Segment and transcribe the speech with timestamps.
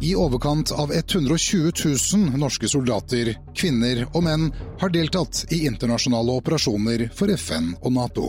[0.00, 1.72] I overkant av 120
[2.14, 4.44] 000 norske soldater, kvinner og menn
[4.78, 8.28] har deltatt i internasjonale operasjoner for FN og Nato.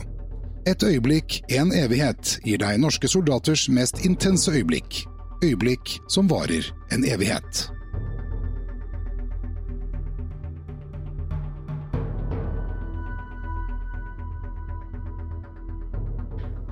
[0.65, 5.03] Et øyeblikk, en evighet, gir deg norske soldaters mest intense øyeblikk.
[5.46, 7.70] Øyeblikk som varer en evighet.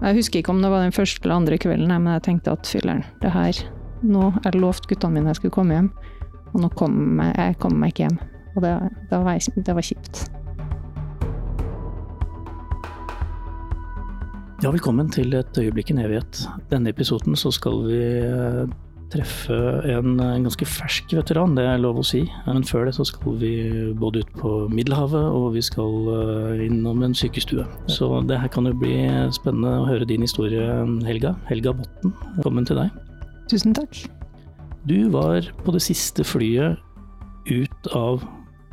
[0.02, 2.70] Jeg husker ikke om det var den første eller andre kvelden, men jeg tenkte at
[2.70, 5.91] fyller'n, det her Nå Jeg lovte guttene mine jeg skulle komme hjem,
[6.53, 8.17] og nå kom jeg, jeg kom meg ikke hjem.
[8.55, 8.73] Og det,
[9.09, 10.25] det, var, det var kjipt.
[14.65, 16.43] Ja, velkommen til Et øyeblikk en evighet.
[16.71, 18.63] Denne episoden så skal vi eh,
[19.13, 19.57] treffe
[19.93, 22.23] en, ganske fersk veteran, det er lov å si.
[22.48, 23.53] Men før det så skal vi
[23.98, 27.65] både ut på Middelhavet og vi skal uh, innom en sykestue.
[27.85, 28.98] Så det her kan jo bli
[29.37, 30.65] spennende å høre din historie,
[31.07, 31.37] Helga.
[31.51, 33.06] Helga Botten, velkommen til deg.
[33.47, 33.95] Tusen takk.
[34.87, 36.81] Du var på det siste flyet
[37.48, 38.26] ut av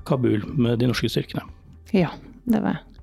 [0.06, 1.44] Kabul med de norske styrkene.
[1.94, 2.10] Ja,
[2.50, 2.94] det var jeg.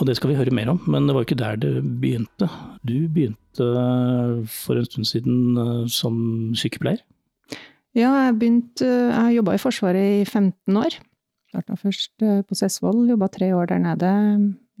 [0.00, 2.48] Og det skal vi høre mer om, men det var ikke der det begynte.
[2.82, 3.68] Du begynte
[4.50, 6.16] for en stund siden eh, som
[6.58, 7.02] sykepleier?
[7.94, 10.96] Ja, jeg begynte Jeg jobba i Forsvaret i 15 år.
[11.50, 14.12] Starta først eh, på Sessvoll, jobba tre år der nede.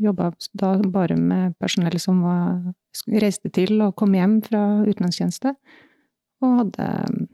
[0.00, 2.72] Jobba da bare med personell som var,
[3.10, 5.54] reiste til og kom hjem fra utenlandstjeneste.
[6.44, 7.24] Og hadde eh,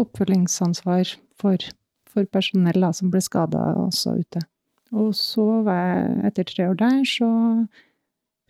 [0.00, 1.68] oppfølgingsansvar for,
[2.10, 4.42] for personell da, som ble skada også ute.
[4.90, 7.28] Og så var jeg, etter tre år der, så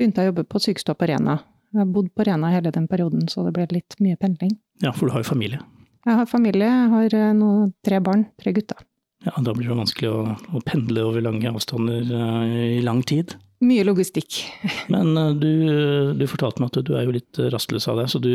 [0.00, 1.41] begynte jeg å jobbe på Sykestopp Arena.
[1.70, 4.56] Jeg har bodd på Arena hele den perioden, så det ble litt mye pendling.
[4.83, 5.61] Ja, for du har jo familie?
[6.08, 7.50] Jeg har familie, jeg har eh, nå
[7.84, 8.81] tre barn, tre gutter.
[9.27, 10.20] Ja, Da blir det vanskelig å,
[10.56, 13.34] å pendle over lange avstander uh, i lang tid?
[13.61, 14.39] Mye logistikk.
[14.92, 15.50] Men uh, du,
[16.16, 18.30] du, fortalte meg at du er jo litt rastløs av deg, så du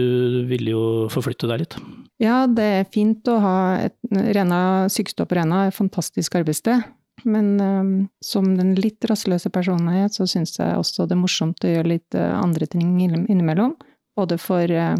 [0.50, 1.80] ville jo forflytte deg litt?
[2.22, 4.60] Ja, det er fint å ha et Rena,
[4.92, 6.86] sykestua på Rena, et fantastisk arbeidssted.
[7.26, 7.92] Men um,
[8.22, 11.74] som den litt rastløse personen jeg er, så syns jeg også det er morsomt å
[11.74, 13.74] gjøre litt andre ting innimellom.
[14.16, 14.94] Både for uh,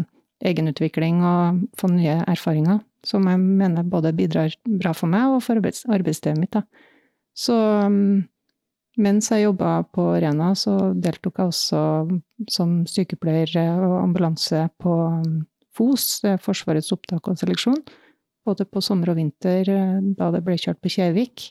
[0.44, 5.60] egenutvikling og få nye erfaringer, som jeg mener både bidrar bra for meg og for
[5.60, 6.56] arbeids arbeidsstedet mitt.
[6.56, 6.64] Da.
[7.36, 7.54] Så
[7.86, 8.26] um,
[8.96, 11.82] mens jeg jobba på Rena, så deltok jeg også
[12.52, 13.52] som sykepleier
[13.84, 15.44] og ambulanse på um,
[15.76, 17.82] FOS, Forsvarets opptak og seleksjon.
[18.46, 19.68] Både på sommer og vinter,
[20.16, 21.50] da det ble kjørt på Kjevik.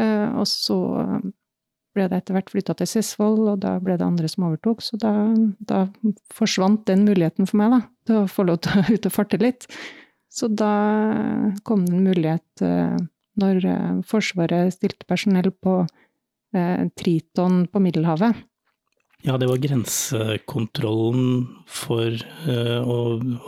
[0.00, 0.78] Eh, og så
[1.94, 4.82] ble det etter hvert flytta til Sisvoll, og da ble det andre som overtok.
[4.82, 5.12] Så da,
[5.62, 5.84] da,
[6.34, 9.40] forsvant den muligheten for meg, da, til å få lov til å ut og farte
[9.42, 9.68] litt.
[10.34, 10.72] Så da
[11.66, 12.96] kom det en mulighet eh,
[13.40, 15.84] når eh, Forsvaret stilte personell på
[16.94, 18.44] Triton på Middelhavet.
[19.24, 22.12] Ja, det var grensekontrollen for
[22.44, 22.96] uh, å,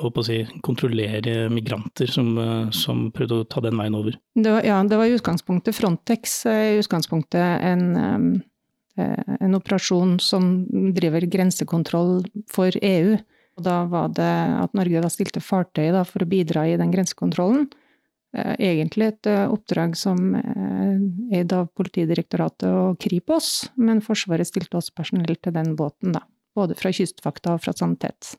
[0.09, 4.16] å si, kontrollere migranter som, uh, som, prøvde å ta den veien over.
[4.33, 8.41] Det var, ja, det var i utgangspunktet Frontex, i utgangspunktet en,
[8.97, 10.65] en operasjon som
[10.97, 13.19] driver grensekontroll for EU.
[13.61, 16.93] Og da var det at Norge da stilte fartøy da, for å bidra i den
[16.95, 17.69] grensekontrollen.
[18.37, 24.77] Eh, egentlig et eh, oppdrag som eh, eid av Politidirektoratet og Kripos, men Forsvaret stilte
[24.77, 26.27] oss personell til den båten, da.
[26.57, 28.35] Både fra Kystvakta og fra Sanitet.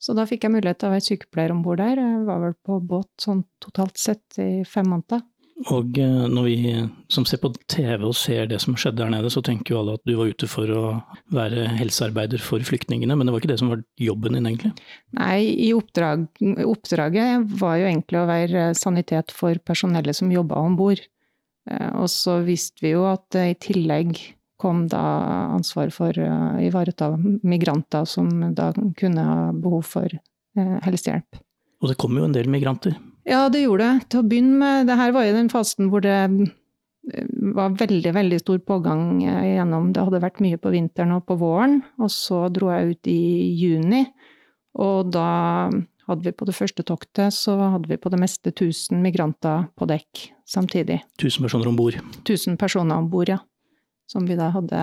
[0.00, 2.00] Så da fikk jeg mulighet til å være sykepleier om bord der.
[2.00, 5.22] Jeg var vel på båt sånn totalt sett i fem måneder.
[5.70, 6.56] Og eh, når vi
[7.12, 9.94] som ser på TV og ser det som skjedde der nede, så tenker jo alle
[9.98, 10.82] at du var ute for å
[11.34, 14.72] være helsearbeider for flyktningene, men det var ikke det som var jobben din egentlig?
[15.14, 15.38] Nei,
[15.68, 16.26] i oppdrag,
[16.66, 21.04] oppdraget var jo egentlig å være sanitet for personellet som jobba om bord.
[21.70, 24.18] Eh, og så visste vi jo at i tillegg
[24.60, 25.04] kom da
[25.54, 27.12] ansvar for å ivareta
[27.46, 31.42] migranter som da kunne ha behov for eh, helsehjelp.
[31.82, 32.96] Og det kom jo en del migranter?
[33.28, 34.10] Ja, det gjorde det.
[34.12, 38.12] Til å begynne med, det her var jo den fasen hvor det eh, var veldig,
[38.16, 42.46] veldig stor pågang gjennom Det hadde vært mye på vinteren og på våren, og så
[42.52, 43.20] dro jeg ut i
[43.60, 44.04] juni.
[44.80, 45.28] Og da
[46.08, 49.88] hadde vi på det første toktet, så hadde vi på det meste 1000 migranter på
[49.88, 51.00] dekk samtidig.
[51.16, 51.96] 1000 personer om bord?
[52.24, 53.40] 1000 personer om bord, ja.
[54.10, 54.80] Som vi da hadde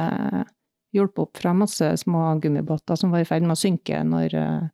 [0.96, 4.70] hjulpet opp fra masse små gummibåter som var i ferd med å synke når eh,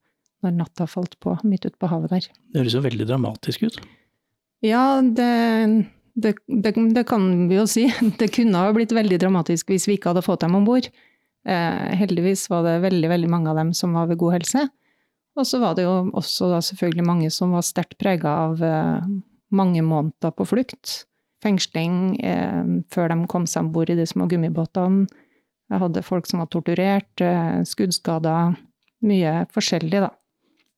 [0.45, 2.27] når natta falt på midt ute på havet der.
[2.53, 3.79] Det høres jo veldig dramatisk ut?
[4.65, 5.29] Ja, det,
[6.17, 7.87] det, det, det, kan vi jo si.
[8.21, 10.89] Det kunne ha blitt veldig dramatisk hvis vi ikke hadde fått dem om bord.
[11.47, 14.67] Eh, heldigvis var det veldig, veldig mange av dem som var ved god helse.
[15.37, 19.05] Og så var det jo også da selvfølgelig mange som var sterkt prega av eh,
[19.53, 21.03] mange måneder på flukt.
[21.45, 25.05] Fengsling eh, før de kom seg om bord i de små gummibåtene.
[25.67, 28.55] Jeg hadde folk som var torturert, eh, skuddskader.
[29.05, 30.09] Mye forskjellig, da.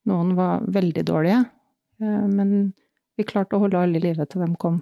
[0.07, 1.41] Noen var veldig dårlige.
[1.99, 2.71] Men
[3.19, 4.79] vi klarte å holde alle i live til de kom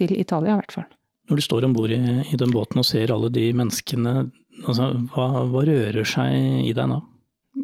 [0.00, 0.88] til Italia, i hvert fall.
[1.28, 4.14] Når du står om bord i, i, den båten og ser alle de menneskene,
[4.64, 7.02] altså, hva, hva rører seg i deg da?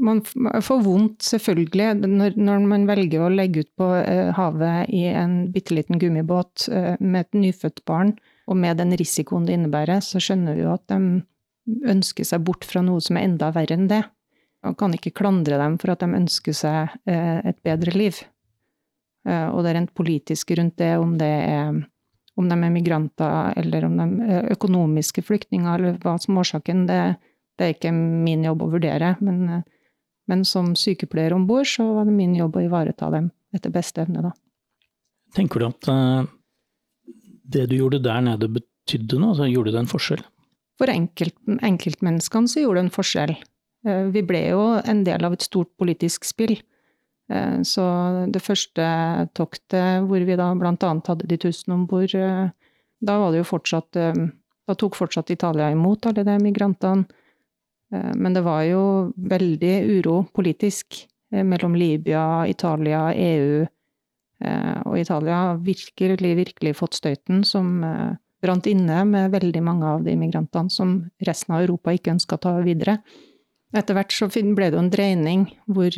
[0.04, 5.04] Man får vondt, selvfølgelig, når, når, man velger å legge ut på eh, havet i
[5.12, 8.12] en bitte liten gummibåt eh, med et nyfødt barn,
[8.50, 11.22] og med den risikoen det innebærer, så skjønner vi jo at de
[11.88, 14.02] ønsker seg bort fra noe som er enda verre enn det.
[14.64, 18.20] Man kan ikke klandre dem for at de ønsker seg eh, et bedre liv.
[19.28, 21.82] Eh, og det er rent politisk rundt det, om det er
[22.34, 26.80] om de er migranter eller om de er økonomiske flyktninger, eller hva som er årsaken,
[26.88, 26.96] det,
[27.54, 29.12] det, er ikke min jobb å vurdere.
[29.22, 29.62] Men, eh,
[30.32, 34.02] men som sykepleier om bord, så var det min jobb å ivareta dem etter beste
[34.02, 34.32] evne, da.
[35.34, 35.88] Tenker du at
[37.54, 39.34] det du gjorde der nede betydde noe?
[39.34, 40.22] Altså, gjorde det en forskjell?
[40.80, 43.34] For enkelt, enkeltmenneskene så gjorde det en forskjell.
[43.84, 46.56] Uh, vi ble jo en del av et stort politisk spill.
[47.32, 47.84] Eh, så
[48.28, 48.84] det første
[49.36, 52.50] toktet hvor vi da blant annet hadde de tusen om bord, eh,
[53.00, 54.24] da var det jo fortsatt eh,
[54.64, 57.04] Da tok fortsatt Italia imot alle de migrantene.
[57.92, 61.02] Men det var jo veldig uro politisk
[61.36, 63.66] mellom Libya, Italia, EU.
[64.88, 67.84] Og Italia har virkelig, virkelig fått støyten som
[68.40, 70.96] brant inne med veldig mange av de migrantene som
[71.28, 73.02] resten av Europa ikke ønska å ta videre.
[73.74, 75.90] Etter hvert så ble det jo en dreining hvor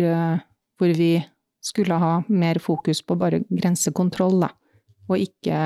[0.79, 1.25] hvor vi
[1.65, 4.51] skulle ha mer fokus på bare grensekontroll, da,
[5.11, 5.59] og ikke,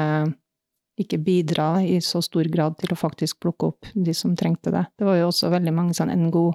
[1.00, 4.86] ikke, bidra i så stor grad til å faktisk plukke opp de som trengte det.
[4.96, 6.46] Det var jo også veldig mange sånn NGO,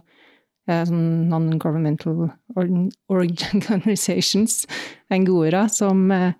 [0.69, 2.29] eh, sånn non-governmental
[3.17, 4.63] organizations,
[5.13, 6.31] NGO-ere, som, eh,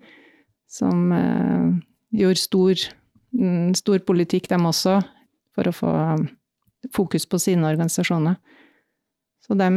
[0.66, 1.12] som
[2.16, 2.88] gjorde stor,
[3.38, 4.98] mm, stor politikk, dem også,
[5.54, 5.92] for å få
[6.94, 8.36] fokus på sine organisasjoner.
[9.46, 9.70] Så de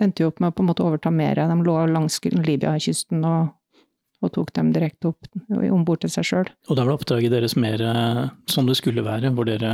[0.00, 1.38] endte jo opp med å på en måte overta mer.
[1.40, 3.52] De lå langs Libya-kysten og,
[4.22, 6.50] og, tok dem direkte opp om bord til seg sjøl.
[6.68, 8.22] Og da var oppdraget deres mer eh,
[8.52, 9.72] som det skulle være, hvor dere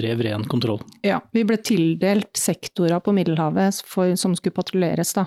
[0.00, 0.82] drev ren kontroll?
[1.06, 5.26] Ja, vi ble tildelt sektorer på Middelhavet for, som skulle patruljeres, da.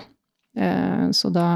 [0.58, 1.48] Eh, så da,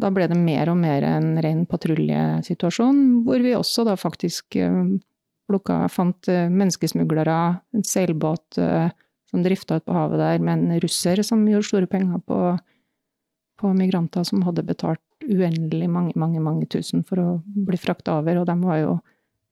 [0.00, 4.82] da ble det mer og mer en ren patruljesituasjon, hvor vi også da faktisk eh,
[5.48, 7.38] plukka, fant menneskesmuglere,
[7.76, 8.56] en seilbåt,
[9.32, 12.38] som drifta ut på havet der med en russer som gjorde store penger på,
[13.60, 18.42] på migranter som hadde betalt uendelig mange, mange, mange tusen for å bli frakta over,
[18.42, 19.00] og de var jo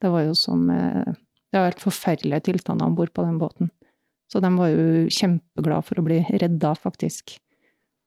[0.01, 1.13] Det var jo som eh,
[1.53, 3.71] Det var helt forferdelige tilstander om bord på den båten.
[4.33, 7.35] Så de var jo kjempeglade for å bli redda, faktisk.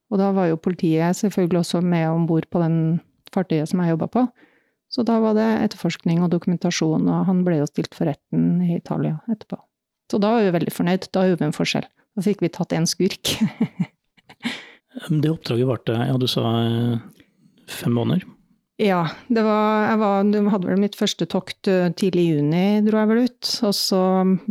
[0.10, 3.02] Og da var jo politiet selvfølgelig også med om bord på den
[3.34, 4.24] fartøyet som jeg jobba på.
[4.94, 8.78] Så da var det etterforskning og dokumentasjon, og han ble jo stilt for retten i
[8.78, 9.60] Italia etterpå.
[10.12, 11.10] Så da var vi veldig fornøyd.
[11.16, 11.88] Da gjorde vi en forskjell.
[12.14, 13.34] Da fikk vi tatt en skurk.
[15.24, 16.98] det oppdraget varte, ja du sa eh,
[17.72, 18.28] fem måneder?
[18.82, 19.06] Ja.
[19.28, 23.12] Det var, jeg var, hadde vel mitt første tokt eh, tidlig i juni, dro jeg
[23.12, 23.52] vel ut.
[23.70, 24.04] Og så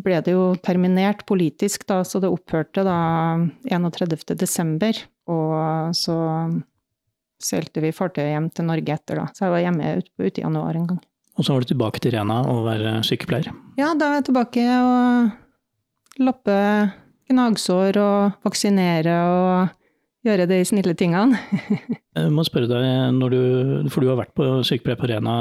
[0.02, 2.98] ble det jo terminert politisk, da, så det opphørte da
[3.70, 4.36] 31.
[4.38, 4.98] desember.
[5.30, 6.16] Og så
[7.42, 9.30] seilte vi fartøyet hjem til Norge etter, da.
[9.34, 11.02] Så jeg var hjemme ute, ut i januar en gang.
[11.38, 13.48] Og så var du tilbake til Rena og være sykepleier?
[13.80, 15.30] Ja, da var jeg tilbake og
[16.20, 16.56] lappe
[17.30, 21.38] gnagsår og vaksinere og gjøre de snille tingene.
[22.18, 25.34] jeg må spørre deg, du, for du har vært på sykepleier på Rena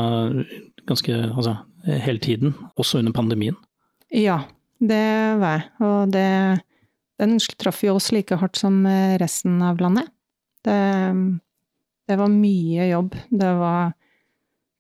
[0.90, 3.58] ganske, altså, hele tiden, også under pandemien?
[4.12, 4.42] Ja,
[4.82, 5.06] det
[5.42, 5.70] var jeg.
[5.86, 6.28] Og det,
[7.22, 8.82] den traff jo oss like hardt som
[9.22, 10.10] resten av landet.
[10.66, 10.78] Det,
[12.10, 13.18] det var mye jobb.
[13.30, 13.94] Det var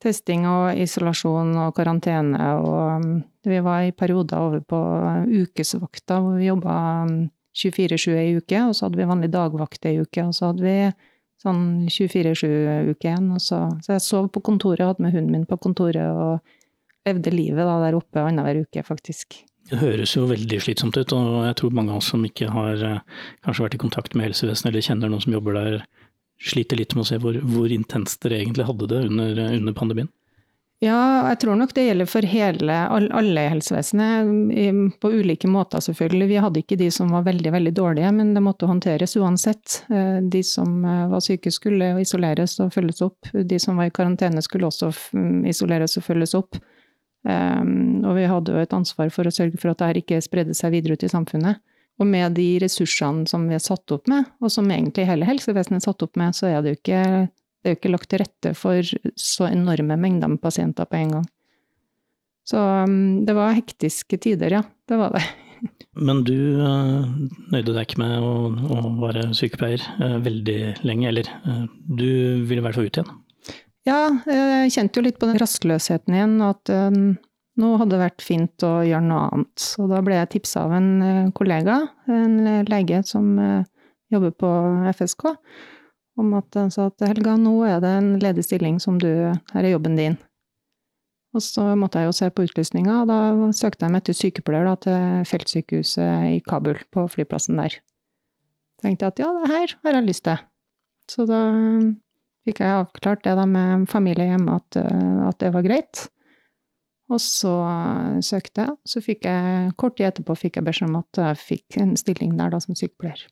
[0.01, 2.50] testing og isolasjon og karantene.
[2.57, 3.05] Og
[3.50, 4.79] vi var i perioder over på
[5.27, 6.75] ukesvakta, hvor vi jobba
[7.57, 8.65] 24-7 um, ei uke.
[8.67, 10.75] Og så hadde vi vanlig dagvakt ei uke, og så hadde vi
[11.41, 13.29] sånn 24-7-uke igjen.
[13.41, 17.65] Så, så, jeg sov på kontoret, hadde med hunden min på kontoret og levde livet
[17.65, 19.41] da, der oppe annenhver uke, faktisk.
[19.71, 22.81] Det høres jo veldig slitsomt ut, og jeg tror mange av oss som ikke har
[22.86, 23.01] eh,
[23.45, 25.83] kanskje vært i kontakt med helsevesenet eller kjenner noen som jobber der,
[26.41, 30.10] sliter litt med å se hvor, hvor intenst dere egentlig hadde det under, under, pandemien?
[30.81, 34.31] Ja, jeg tror nok det gjelder for hele, alle i helsevesenet,
[35.03, 36.27] på ulike måter selvfølgelig.
[36.31, 39.83] Vi hadde ikke de som var veldig, veldig dårlige, men det måtte håndteres uansett.
[39.93, 43.29] Eh, de som eh, var syke skulle isoleres og følges opp.
[43.29, 44.89] De som var i karantene skulle også
[45.51, 46.57] isoleres og følges opp.
[47.29, 50.57] Eh, og vi hadde jo et ansvar for å sørge for at dette ikke spredde
[50.57, 51.61] seg videre ut i samfunnet.
[52.01, 55.83] Og med de ressursene som vi er satt opp med, og som egentlig hele helsevesenet
[55.83, 57.03] er satt opp med, så er det jo ikke,
[57.62, 58.82] det er jo ikke lagt til rette for
[59.20, 61.30] så enorme mengder med pasienter på en gang.
[62.48, 64.63] Så um, det var hektiske tider, ja.
[64.89, 65.24] Det var det.
[66.08, 67.06] Men du uh,
[67.53, 72.10] nøyde deg ikke med å, å være sykepleier uh, veldig lenge, eller uh, du
[72.50, 73.12] ville i hvert fall ut igjen?
[73.88, 74.00] Ja,
[74.30, 78.75] jeg kjente jo litt på den rastløsheten igjen, at nå hadde det vært fint å
[78.86, 79.63] gjøre noe annet.
[79.82, 82.36] Og da ble jeg tipsa av en kollega, en
[82.70, 83.32] lege som
[84.13, 84.51] jobber på
[84.94, 85.25] FSK,
[86.20, 89.08] om at han sa at Helga, nå er det en ledig stilling som du
[89.53, 90.18] Her er jobben din.
[91.32, 93.20] Og så måtte jeg jo se på utlysninga, og da
[93.56, 97.77] søkte jeg meg til sykepleier da, til feltsykehuset i Kabul, på flyplassen der.
[98.82, 100.41] tenkte jeg at ja, det her har jeg lyst til.
[101.08, 101.39] Så da
[102.48, 104.82] fikk jeg avklart det da med familie hjemme, at,
[105.30, 106.10] at det var greit.
[107.12, 107.53] Og så
[108.24, 111.80] søkte jeg, så fikk jeg kort tid etterpå fikk jeg beskjed om at jeg fikk
[111.84, 113.24] en stilling der da som sykepleier.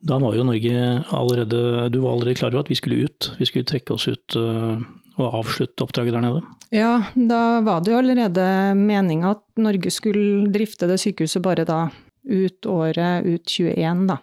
[0.00, 3.32] Da var jo Norge allerede Du var allerede klar over at vi skulle ut.
[3.38, 4.78] Vi skulle trekke oss ut øh,
[5.18, 6.42] og avslutte oppdraget der nede?
[6.70, 8.46] Ja, da var det jo allerede
[8.78, 11.88] meninga at Norge skulle drifte det sykehuset bare da
[12.28, 14.18] ut året ut 21, da.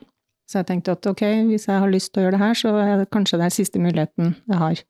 [0.46, 2.74] Så jeg tenkte at ok, hvis jeg har lyst til å gjøre det her, så
[2.78, 4.84] er det kanskje det siste muligheten jeg har.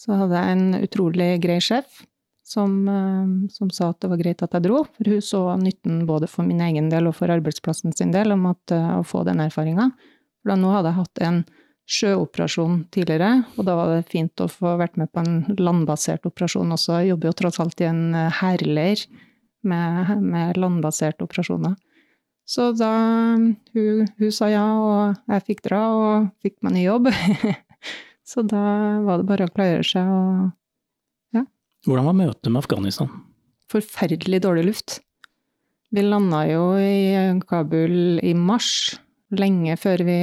[0.00, 2.02] Så hadde jeg en utrolig grei sjef
[2.50, 6.04] som, eh, som, sa at det var greit at jeg dro, for hun så nytten
[6.08, 9.22] både for min egen del og for arbeidsplassen sin del om at, eh, å få
[9.28, 9.90] den erfaringa.
[10.40, 11.42] For da nå hadde jeg hatt en
[11.90, 16.74] sjøoperasjon tidligere, og da var det fint å få vært med på en landbasert operasjon
[16.74, 17.00] også.
[17.00, 19.06] Jeg jobber jo tross alt i en eh, hærleir
[19.62, 21.78] med, med landbaserte operasjoner.
[22.50, 22.90] Så da
[23.38, 27.12] hun, hun, sa ja, og jeg fikk dra, og fikk meg ny jobb.
[28.30, 28.62] så da
[29.06, 30.48] var det bare å klargjøre seg og.
[31.86, 33.12] Hvordan var møtet med Afghanistan?
[33.70, 34.98] Forferdelig dårlig luft.
[35.90, 38.98] Vi landa jo i Kabul i mars
[39.38, 40.18] lenge før vi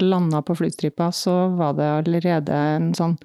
[0.00, 3.16] landa på flystripa, så var det allerede en sånn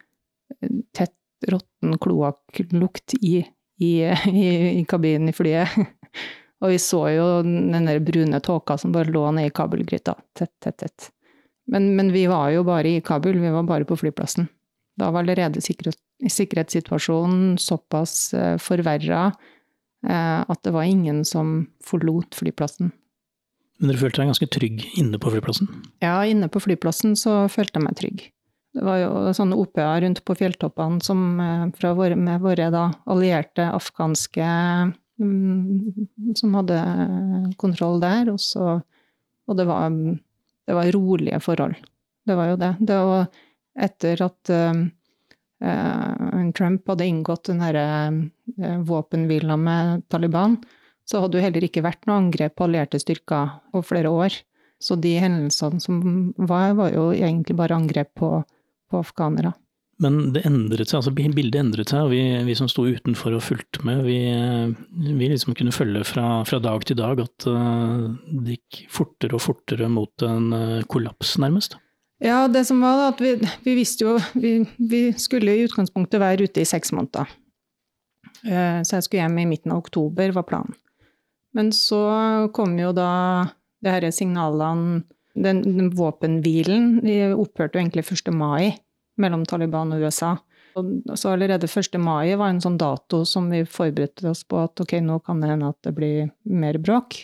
[0.62, 1.14] eh, tett,
[1.52, 3.42] råtten kloakklukt i,
[3.80, 3.92] i,
[4.32, 4.48] i,
[4.80, 5.76] i, kabinen i flyet.
[6.64, 10.16] Og vi så jo den der brune tåka som bare lå nede i Kabul-gryta.
[10.34, 11.10] Tett, tett, tett.
[11.68, 14.48] Men, men, vi var jo bare i Kabul, vi var bare på flyplassen.
[14.96, 19.28] Da var allerede sikkerhet, sikkerhetssituasjonen såpass eh, forverra
[20.08, 22.94] eh, at det var ingen som forlot flyplassen.
[23.80, 25.68] Men dere følte deg ganske trygg inne på flyplassen?
[26.04, 28.26] Ja, inne på flyplassen så følte jeg meg trygg.
[28.76, 33.68] Det var jo sånne OPA rundt på fjelltoppene som, eh, våre, med våre da, allierte
[33.72, 34.48] afghanske
[35.20, 36.80] mm, som hadde
[37.60, 38.32] kontroll der.
[38.32, 38.80] Og, så,
[39.48, 41.76] og det, var, det, var, rolige forhold.
[42.26, 42.76] Det var jo det.
[42.80, 43.28] Det var
[43.86, 44.52] etter at
[46.56, 50.58] Trump hadde inngått den herre uh, våpenhvila med Taliban,
[51.06, 54.40] så hadde det heller ikke vært noe angrep på allierte styrker over flere år.
[54.82, 56.02] Så de hendelsene som
[56.36, 58.32] var, var jo egentlig bare angrep på,
[58.92, 59.54] på afghanere.
[60.04, 63.46] Men det endret seg, altså bildet endret seg, og vi, vi som sto utenfor og
[63.46, 64.18] fulgte med, vi,
[64.92, 69.46] vi liksom kunne følge fra, fra, dag til dag at uh, det gikk fortere og
[69.46, 70.52] fortere mot en
[70.92, 71.78] kollaps, nærmest.
[72.24, 73.34] Ja, det som var da, at vi,
[73.66, 77.28] vi visste jo vi, vi, skulle i utgangspunktet være ute i seks måneder.
[78.46, 80.78] Uh, så jeg skulle hjem i midten av oktober, var planen.
[81.56, 82.00] Men så
[82.56, 83.12] kom jo da
[83.84, 85.04] det disse signalene
[85.36, 87.02] Den, den våpenhvilen
[87.36, 88.30] opphørte jo egentlig 1.
[88.32, 88.78] mai
[89.20, 90.38] mellom Taliban og USA.
[90.80, 91.98] Og så allerede 1.
[92.00, 95.50] mai var en sånn dato som vi forberedte oss på at ok, nå kan det
[95.52, 97.18] hende at det blir mer bråk.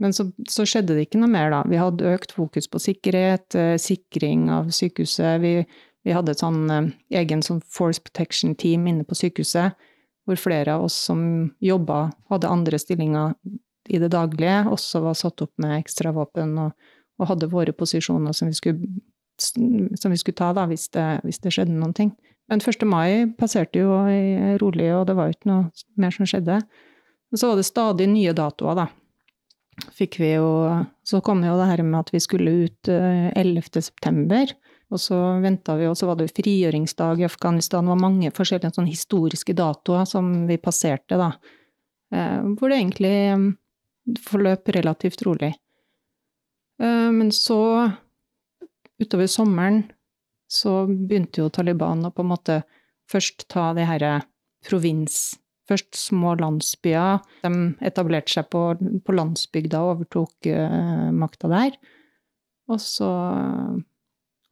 [0.00, 1.62] Men så, så, skjedde det ikke noe mer, da.
[1.68, 5.40] Vi hadde økt fokus på sikkerhet, eh, sikring av sykehuset.
[5.42, 5.52] Vi,
[6.06, 6.88] vi hadde et sånn eh,
[7.20, 9.76] egen sånn force protection team inne på sykehuset,
[10.26, 13.36] hvor flere av oss som jobba, hadde andre stillinger
[13.90, 16.74] i det daglige også var satt opp med ekstravåpen og,
[17.18, 18.92] og hadde våre posisjoner som vi skulle,
[19.38, 22.12] som vi skulle ta da, hvis det, hvis det, skjedde noen ting.
[22.50, 22.86] Men 1.
[22.86, 23.98] mai passerte jo
[24.62, 26.60] rolig, og det var jo ikke noe mer som skjedde.
[27.32, 28.86] Og så var det stadig nye datoer, da.
[29.96, 30.48] Fikk vi jo
[31.08, 33.80] Så kom jo det her med at vi skulle ut 11.
[34.04, 34.52] Eh.
[34.92, 37.86] Og så venta vi, og så var det frigjøringsdag i Afghanistan.
[37.86, 41.30] Det var mange forskjellige sånne historiske datoer som vi passerte, da.
[42.12, 43.16] Eh, hvor det egentlig
[44.20, 45.54] forløp relativt rolig.
[46.82, 47.88] Eh, men så,
[49.00, 49.86] utover sommeren,
[50.52, 52.62] så begynte jo Taliban å på en måte
[53.10, 54.18] først ta de herre
[54.68, 55.38] provins...
[55.72, 57.22] Først små landsbyer.
[57.46, 57.52] De
[57.88, 61.80] etablerte seg på, på landsbygda og overtok uh, makta der.
[62.68, 63.08] Og så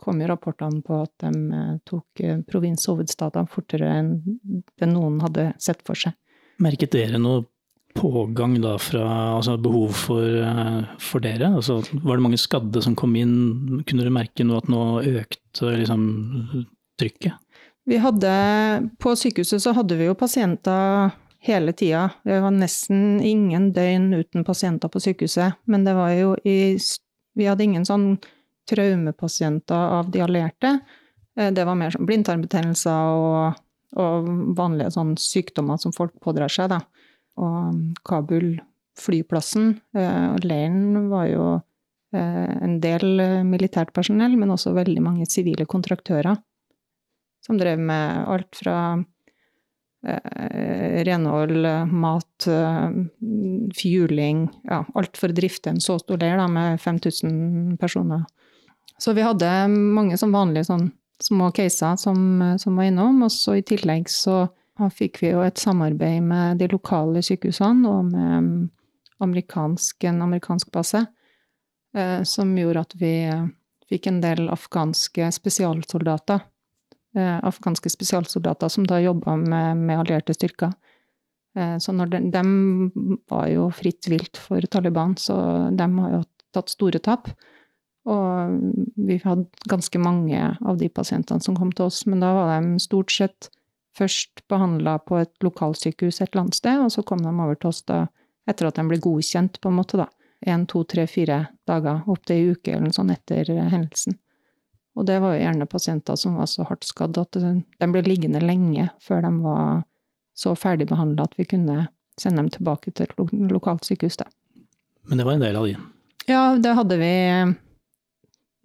[0.00, 4.14] kom jo rapportene på at de uh, tok uh, provinshovedstadene fortere enn
[4.80, 6.16] det noen hadde sett for seg.
[6.60, 7.44] Merket dere noe
[7.94, 9.04] pågang da fra
[9.36, 11.50] altså behov for, eh, for, dere?
[11.56, 13.82] Altså, var det mange skadde som kom inn?
[13.86, 16.04] Kunne dere merke noe at nå økte liksom,
[17.00, 17.34] trykket?
[17.88, 18.32] Vi hadde,
[18.98, 22.10] på sykehuset så hadde vi jo pasienter hele tida.
[22.24, 25.56] Det var nesten ingen døgn uten pasienter på sykehuset.
[25.64, 26.78] Men det var jo i
[27.38, 28.18] Vi hadde ingen sånn
[28.68, 30.80] traumepasienter av de allierte.
[31.38, 33.60] Eh, det var mer sånn blindtarmbetennelser og,
[33.96, 36.80] og vanlige sånn sykdommer som folk pådrar seg, da.
[37.38, 38.58] Og Kabul,
[38.98, 45.64] flyplassen, og leiren var jo eh, en del militært personell, men også veldig mange sivile
[45.70, 46.34] kontraktører
[47.46, 48.76] som drev med alt fra
[50.06, 52.90] eh, renhold, mat, eh,
[53.76, 58.24] fjuling Ja, alt for å drifte en så stor leir med 5000 personer.
[59.00, 63.22] Så vi hadde mange som vanlige sånn små caser som, som, var innom.
[63.24, 64.46] Og så i tillegg så
[64.96, 68.68] fikk vi jo et samarbeid med de lokale sykehusene og med
[69.20, 71.02] amerikansk, en amerikansk base,
[71.96, 73.14] eh, som gjorde at vi
[73.90, 76.59] fikk en del afghanske spesialsoldater Eh,
[77.18, 80.74] afghanske spesialsoldater som da jobba med, med, allierte styrker.
[81.58, 82.42] Eh, så når de, de,
[83.30, 85.36] var jo fritt vilt for Taliban, så
[85.74, 86.22] de har jo
[86.54, 87.32] tatt store tap.
[88.10, 88.54] Og
[88.96, 92.78] vi hadde ganske mange av de pasientene som kom til oss, men da var de
[92.82, 93.50] stort sett
[93.98, 97.72] først behandla på et lokalsykehus et eller annet sted, og så kom de over til
[97.72, 98.06] oss da
[98.48, 100.08] etter at de ble godkjent, på en måte, da.
[100.48, 104.16] Én, to, tre, fire dager, opp til ei uke eller noe sånt etter hendelsen.
[105.00, 108.42] Og det var jo gjerne pasienter som var så hardt skadd at de ble liggende
[108.44, 109.80] lenge før de var
[110.36, 111.86] så ferdigbehandla at vi kunne
[112.20, 114.18] sende dem tilbake til et lokalt sykehus.
[114.20, 114.28] Da.
[115.08, 115.78] Men det var en del av de?
[116.28, 117.14] Ja, det hadde vi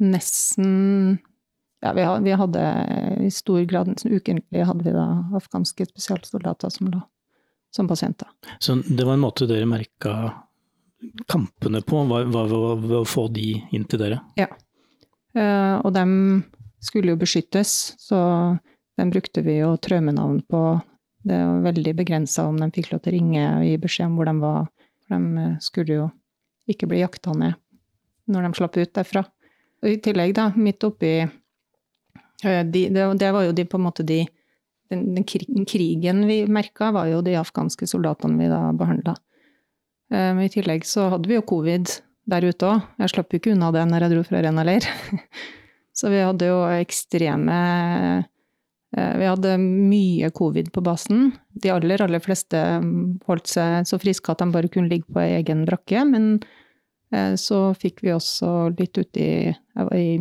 [0.03, 1.17] nesten
[1.85, 2.61] Ja, vi hadde
[3.21, 5.05] i stor grad, ukentlig hadde vi da
[5.37, 7.03] afghanske spesialsoldater som lå
[7.75, 8.27] som pasienter.
[8.59, 10.31] Så det var en måte dere merka
[11.27, 12.47] kampene på, var, var
[12.79, 14.21] ved å få de inn til dere?
[14.39, 14.47] Ja.
[15.35, 16.05] Eh, og de
[16.83, 18.19] skulle jo beskyttes, så
[18.95, 20.61] den brukte vi jo traumenavn på.
[21.25, 24.19] Det var veldig begrensa om de fikk lov til å ringe og gi beskjed om
[24.19, 24.69] hvor de var.
[25.03, 26.09] For de eh, skulle jo
[26.71, 27.59] ikke bli jakta ned
[28.31, 29.21] når de slapp ut derfra.
[29.83, 34.07] Og i tillegg, da, midt oppi eh, de, det, var jo de, på en måte
[34.07, 34.23] de
[34.93, 39.15] den, den krigen vi merka, var jo de afghanske soldatene vi da behandla.
[40.13, 41.89] I tillegg så hadde vi jo covid
[42.29, 42.85] der ute òg.
[43.01, 44.87] Jeg slapp jo ikke unna det når jeg dro fra Rena leir.
[45.95, 47.57] Så vi hadde jo ekstreme
[48.97, 51.29] eh, Vi hadde mye covid på basen.
[51.55, 52.59] De aller, aller fleste
[53.29, 56.03] holdt seg så friske at de bare kunne ligge på egen brakke.
[56.09, 56.33] Men
[57.15, 60.17] eh, så fikk vi også litt uti Jeg var i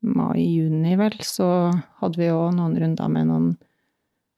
[0.00, 1.68] mai-juni, vel, så
[2.00, 3.50] hadde vi òg noen runder med noen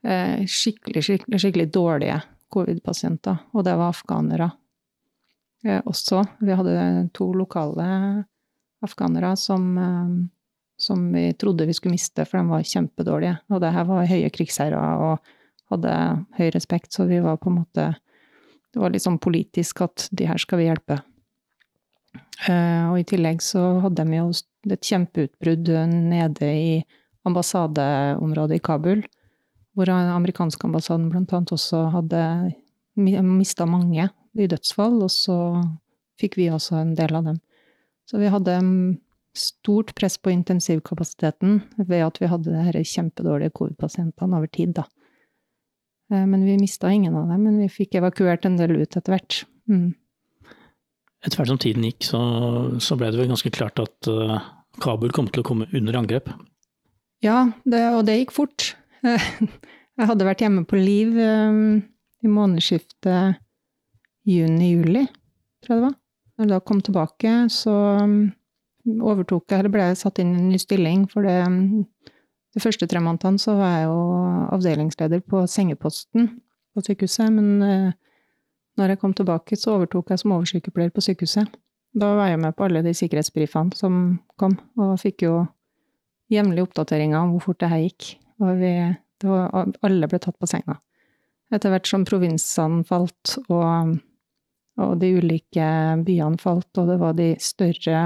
[0.02, 2.18] eh, skikkelig, skikkelig, skikkelig dårlige
[2.52, 3.44] covid-pasienter.
[3.54, 4.50] Og det var afghanere.
[5.64, 6.24] Eh, også.
[6.40, 8.24] Vi hadde to lokale
[8.82, 10.08] afghanere som, eh,
[10.78, 13.38] som vi trodde vi skulle miste, for de var kjempedårlige.
[13.50, 15.18] Og det her var høye krigsherrer og
[15.70, 17.94] hadde høy respekt, så vi var på en måte
[18.72, 21.02] Det var litt sånn politisk at de her skal vi hjelpe.
[22.48, 24.30] Eh, og i tillegg så hadde de jo
[24.72, 26.82] et kjempeutbrudd nede i
[27.28, 29.04] ambassadeområdet i Kabul,
[29.76, 32.54] hvor amerikanske ambassaden blant annet også hadde
[32.96, 35.36] mista mange i dødsfall, og så
[36.20, 37.40] fikk vi også en del av dem.
[38.08, 38.58] Så vi hadde
[39.36, 44.84] stort press på intensivkapasiteten ved at vi hadde disse kjempedårlige covid-pasientene over tid, da.
[46.12, 49.16] Eh, men vi mista ingen av dem, men vi fikk evakuert en del ut etter
[49.16, 49.42] hvert.
[49.70, 49.92] Mm.
[51.22, 52.20] Etter hvert som tiden gikk, så,
[52.82, 54.40] så, ble det vel ganske klart at uh,
[54.82, 56.32] Kabul kom til å komme under angrep?
[57.22, 58.72] Ja, det, og det gikk fort.
[59.06, 61.78] Jeg hadde vært hjemme på Liv um,
[62.24, 63.38] i månedsskiftet
[64.28, 65.06] juni-juli,
[65.62, 65.96] tror jeg det var.
[66.36, 68.16] Når jeg da kom tilbake, så um,
[69.02, 71.84] overtok jeg, eller ble jeg satt inn i en ny stilling, for det um,
[72.52, 73.98] de første tre månedene så var jeg jo
[74.52, 76.30] avdelingsleder på sengeposten
[76.72, 77.92] på sykehuset, men uh,
[78.80, 81.50] når jeg kom tilbake, så overtok jeg som oversykepleier på sykehuset.
[81.92, 83.98] Da var jeg med på alle de sikkerhetsbrifene som
[84.40, 85.42] kom, og fikk jo
[86.32, 88.14] jevnlige oppdateringer om hvor fort det her gikk.
[88.40, 88.72] Og vi,
[89.28, 90.78] var, alle ble tatt på senga.
[91.52, 93.98] Etter hvert som provinsene falt, og
[94.80, 95.68] og de ulike
[96.06, 98.04] byene falt, og det var de større,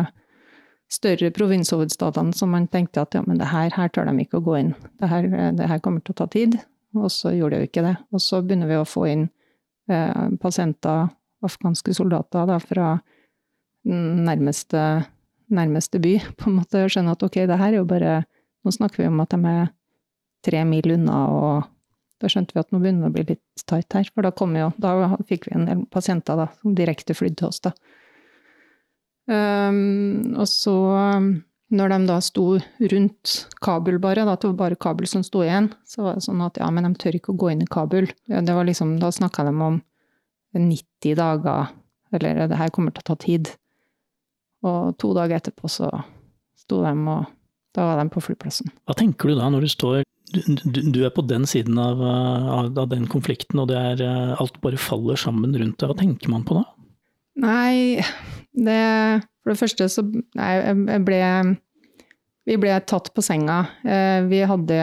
[0.90, 4.46] større provinshovedstadene som man tenkte at ja, men det her, her tør de ikke å
[4.46, 4.72] gå inn.
[5.00, 6.58] Det her, det her, kommer til å ta tid.
[6.96, 7.94] Og så gjorde det jo ikke det.
[8.14, 9.26] Og så begynner vi å få inn
[9.92, 11.10] eh, pasienter,
[11.44, 12.96] afghanske soldater, da, fra
[13.86, 14.82] nærmeste,
[15.54, 16.82] nærmeste by, på en måte.
[16.82, 18.22] Og skjønne at ok, det her er jo bare
[18.66, 19.68] Nå snakker vi om at de er
[20.42, 21.68] tre mil unna og
[22.22, 24.70] da skjønte vi at nå begynner det å bli litt tight her, for da, jo,
[24.80, 24.94] da
[25.28, 27.60] fikk vi en del pasienter da, som direkte flydde til oss.
[27.66, 27.74] da.
[29.26, 30.76] Um, og så
[31.74, 32.44] når de da sto
[32.92, 36.44] rundt Kabul bare, da, det var bare Kabul som sto igjen, så var det sånn
[36.46, 38.06] at ja, men de tør ikke å gå inn i Kabul.
[38.30, 39.80] Det var liksom, da snakka de om
[40.54, 41.72] 90 dager,
[42.14, 43.50] eller det her kommer til å ta tid.
[44.66, 45.90] Og to dager etterpå så
[46.56, 47.26] sto de, og
[47.76, 48.70] da var de på flyplassen.
[48.86, 52.70] Hva tenker du da når du står du, du er på den siden av, av,
[52.72, 55.90] av, den konflikten, og er alt bare faller sammen rundt deg.
[55.90, 56.64] Hva tenker man på da?
[57.36, 58.00] Nei,
[58.56, 58.82] det
[59.44, 61.20] For det første så Nei, jeg ble
[62.48, 63.64] Vi ble tatt på senga.
[63.84, 64.78] Eh, vi hadde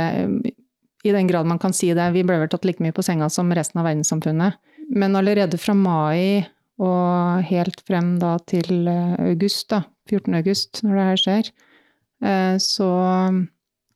[1.03, 3.29] I den grad man kan si det, vi ble vel tatt like mye på senga
[3.33, 4.59] som resten av verdenssamfunnet.
[4.93, 6.45] Men allerede fra mai
[6.83, 10.37] og helt frem da til eh, august, da, 14.
[10.39, 11.51] august, når det her skjer,
[12.25, 12.89] eh, så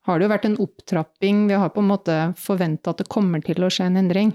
[0.07, 1.47] har det jo vært en opptrapping.
[1.49, 4.31] Vi har på en måte forventa at det kommer til å skje en endring.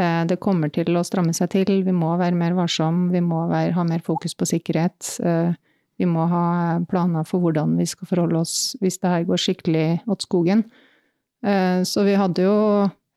[0.00, 3.44] Eh, det kommer til å stramme seg til, vi må være mer varsom, vi må
[3.50, 5.12] være, ha mer fokus på sikkerhet.
[5.22, 5.54] Eh,
[6.00, 9.88] vi må ha planer for hvordan vi skal forholde oss hvis det her går skikkelig
[10.10, 10.64] åt skogen.
[11.46, 12.56] Eh, så vi hadde jo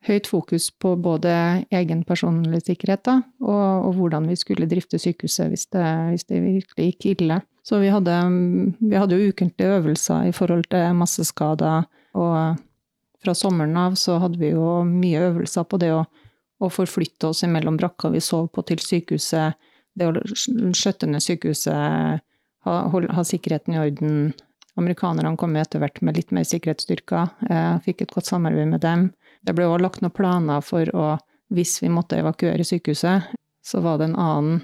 [0.07, 1.33] høyt fokus på både
[1.73, 6.43] egen personlig sikkerhet da, og, og, hvordan vi skulle drifte sykehuset hvis det, hvis det
[6.43, 7.41] virkelig gikk ille.
[7.67, 8.13] Så vi hadde,
[8.79, 12.61] vi hadde jo ukentlige øvelser i forhold til masseskader, og
[13.23, 16.05] fra sommeren av så hadde vi jo mye øvelser på det å
[16.59, 19.57] å forflytte oss mellom brakka vi sov på, til sykehuset.
[19.97, 22.23] Det å skjøtte ned sykehuset,
[22.67, 24.17] ha, ha, sikkerheten i orden.
[24.77, 27.31] Amerikanerne kom etter hvert med litt mer sikkerhetsstyrker.
[27.49, 29.07] Jeg fikk et godt samarbeid med dem.
[29.45, 31.07] Det ble også lagt noen planer for å,
[31.53, 33.31] hvis vi måtte evakuere sykehuset,
[33.65, 34.61] så var det en annen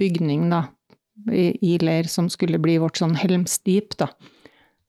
[0.00, 0.66] bygning da,
[1.28, 4.10] i, i leir som skulle bli vårt sånn helmstip, da.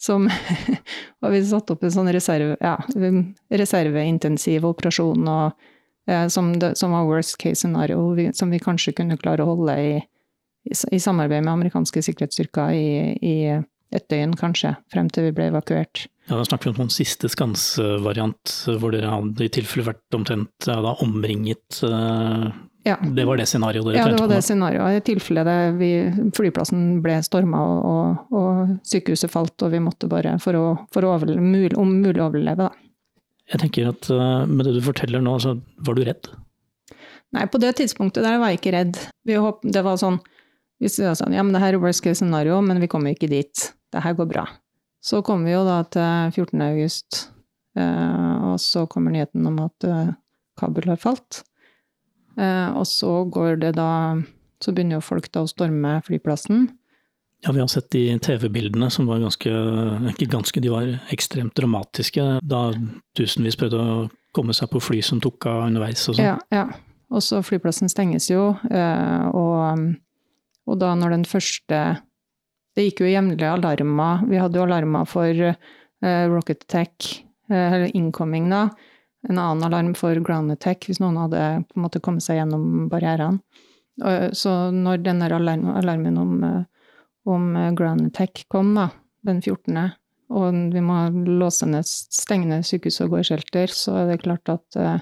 [0.02, 0.30] Som
[1.22, 2.78] Og vi satte opp en sånn reserve, ja,
[3.54, 5.68] reserveintensiv operasjon og
[6.08, 9.54] Eh, som, det, som, var worst case scenario, vi, som vi kanskje kunne klare å
[9.54, 9.92] holde i,
[10.66, 13.36] i, i samarbeid med amerikanske sikkerhetsstyrker i,
[13.92, 16.06] et døgn, kanskje, frem til vi ble evakuert.
[16.30, 20.68] Ja, Da snakker vi om en siste skansevariant, hvor dere hadde i tilfelle vært omtrent
[20.70, 22.48] ja, da, omringet uh,
[22.88, 22.98] ja.
[23.02, 24.10] Det var det scenarioet dere trente på?
[24.10, 24.98] Ja, det var det scenarioet.
[24.98, 25.92] I tilfelle det, vi,
[26.38, 31.06] flyplassen ble storma og, og, og, sykehuset falt, og vi måtte bare, for å, for
[31.06, 32.72] å overleve, mul, om mulig overleve, da.
[33.52, 36.30] Jeg tenker at uh, Med det du forteller nå, så var du redd?
[37.36, 39.00] Nei, på det tidspunktet der var jeg ikke redd.
[39.30, 40.22] Håp, det var sånn
[40.82, 43.14] hvis vi var sånn, ja, men det her er worst case scenario, men vi kommer
[43.14, 43.68] ikke dit.
[43.94, 44.48] Det her går bra.
[45.02, 46.64] Så kommer vi jo da til 14.
[46.66, 47.20] august,
[47.78, 50.10] uh, og så kommer nyheten om at uh,
[50.58, 51.44] Kabul har falt.
[52.40, 54.16] Og så går det da
[54.64, 56.70] Så begynner jo folk da å storme flyplassen.
[57.42, 59.50] Ja, vi har sett de TV-bildene som var ganske,
[60.14, 62.26] ikke ganske, de var ekstremt dramatiske.
[62.46, 62.60] Da
[63.18, 63.96] tusenvis prøvde å
[64.36, 66.28] komme seg på fly som tok av underveis og sånn.
[66.28, 66.68] Ja, ja.
[67.12, 69.82] Og så flyplassen stenges jo, eh, og,
[70.70, 71.82] og, da når den første
[72.72, 74.22] Det gikk jo jevnlige alarmer.
[74.30, 77.04] Vi hadde jo alarmer for uh, rocket attack,
[77.52, 78.70] uh, eller incoming, da.
[79.30, 82.88] En annen alarm for ground attack, hvis noen hadde på en måte kommet seg gjennom
[82.90, 83.44] barrierene.
[84.34, 86.62] Så når denne alarmen om uh,
[87.24, 88.90] om ground Attack kom, da,
[89.22, 89.90] den 14.,
[90.32, 94.22] og vi må låse ned, stenge ned sykehuset og gå i shelter, så er det
[94.24, 95.02] klart at eh,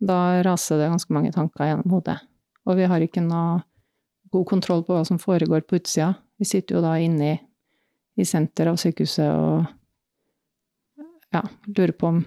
[0.00, 2.16] da raser det ganske mange tanker gjennom hodet.
[2.64, 3.60] Og vi har ikke noe
[4.32, 6.14] god kontroll på hva som foregår på utsida.
[6.40, 7.36] Vi sitter jo da inne i,
[8.16, 9.68] i senter av sykehuset og
[11.36, 12.24] ja, lurer på om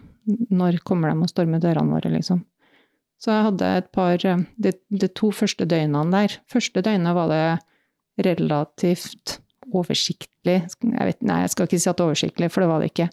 [0.49, 2.43] når kommer de og stormer dørene våre, liksom.
[3.19, 7.27] Så jeg hadde et par eh, De, de to første døgnene der Første døgnet var
[7.33, 7.43] det
[8.19, 9.39] relativt
[9.71, 10.57] oversiktlig.
[10.65, 13.05] Jeg vet, nei, jeg skal ikke si at oversiktlig, for det var det ikke.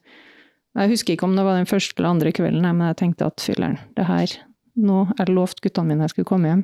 [0.77, 3.45] Jeg husker ikke om det var den første eller andre kvelden, men jeg tenkte at
[3.45, 4.37] fylleren, det her
[4.77, 6.63] Nå det lovt guttene mine jeg skulle komme hjem,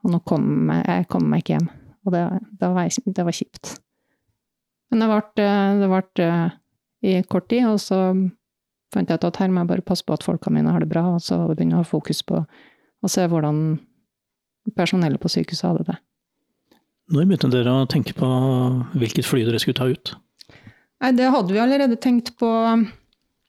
[0.00, 1.66] og nå kom jeg, jeg kom meg ikke hjem.
[2.06, 2.22] Og det,
[2.60, 3.72] det, var, det var, kjipt.
[4.88, 5.48] Men det ble,
[5.82, 6.28] det ble
[7.04, 7.98] i kort tid, og så
[8.92, 10.90] fant jeg ut at her må jeg bare passe på at folka mine har det
[10.90, 13.80] bra, og så begynne å ha fokus på å se hvordan
[14.78, 15.98] personellet på sykehuset hadde det.
[17.12, 18.28] Når begynte dere å tenke på
[18.94, 20.14] hvilket fly dere skulle ta ut?
[21.02, 22.48] Nei, det hadde vi allerede tenkt på.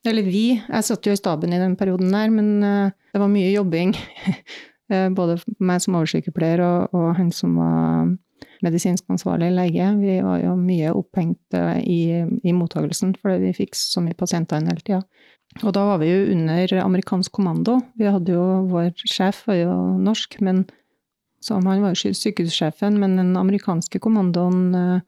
[0.04, 0.58] Eller vi.
[0.58, 3.96] Jeg satt jo i staben i den perioden der, men eh, det var mye jobbing.
[4.92, 8.10] Eh, både meg som oversykepleier og, og, han som var
[8.60, 9.86] medisinsk ansvarlig lege.
[9.96, 12.00] Vi var jo mye opphengt eh, i,
[12.44, 14.98] i mottagelsen, fordi vi fikk så mye pasienter en hele tida.
[15.62, 17.78] Og da var vi jo under amerikansk kommando.
[17.98, 20.64] Vi hadde jo Vår sjef var jo norsk, men
[21.44, 25.04] som han var jo sykehussjefen, men den amerikanske kommandoen eh,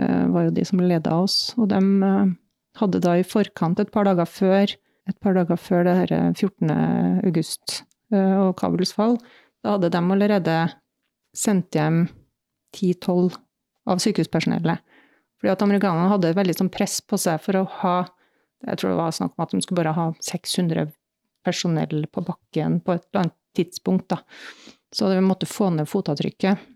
[0.00, 1.52] eh, var jo de som leda oss.
[1.58, 2.32] Og de eh,
[2.80, 4.76] hadde da i forkant, et par dager før,
[5.10, 6.70] et par dager før det her 14.
[7.26, 7.82] august
[8.14, 9.18] og Kabuls fall,
[9.64, 10.54] da hadde de allerede
[11.34, 12.04] sendt hjem
[12.76, 13.34] 10-12
[13.90, 14.80] av sykehuspersonellet.
[15.40, 17.96] Fordi at amerikanerne hadde veldig sånn press på seg for å ha
[18.64, 20.88] Jeg tror det var snakk om at de skulle bare ha 600
[21.44, 24.22] personell på bakken på et eller annet tidspunkt, da.
[24.94, 26.70] Så vi måtte få ned fotavtrykket.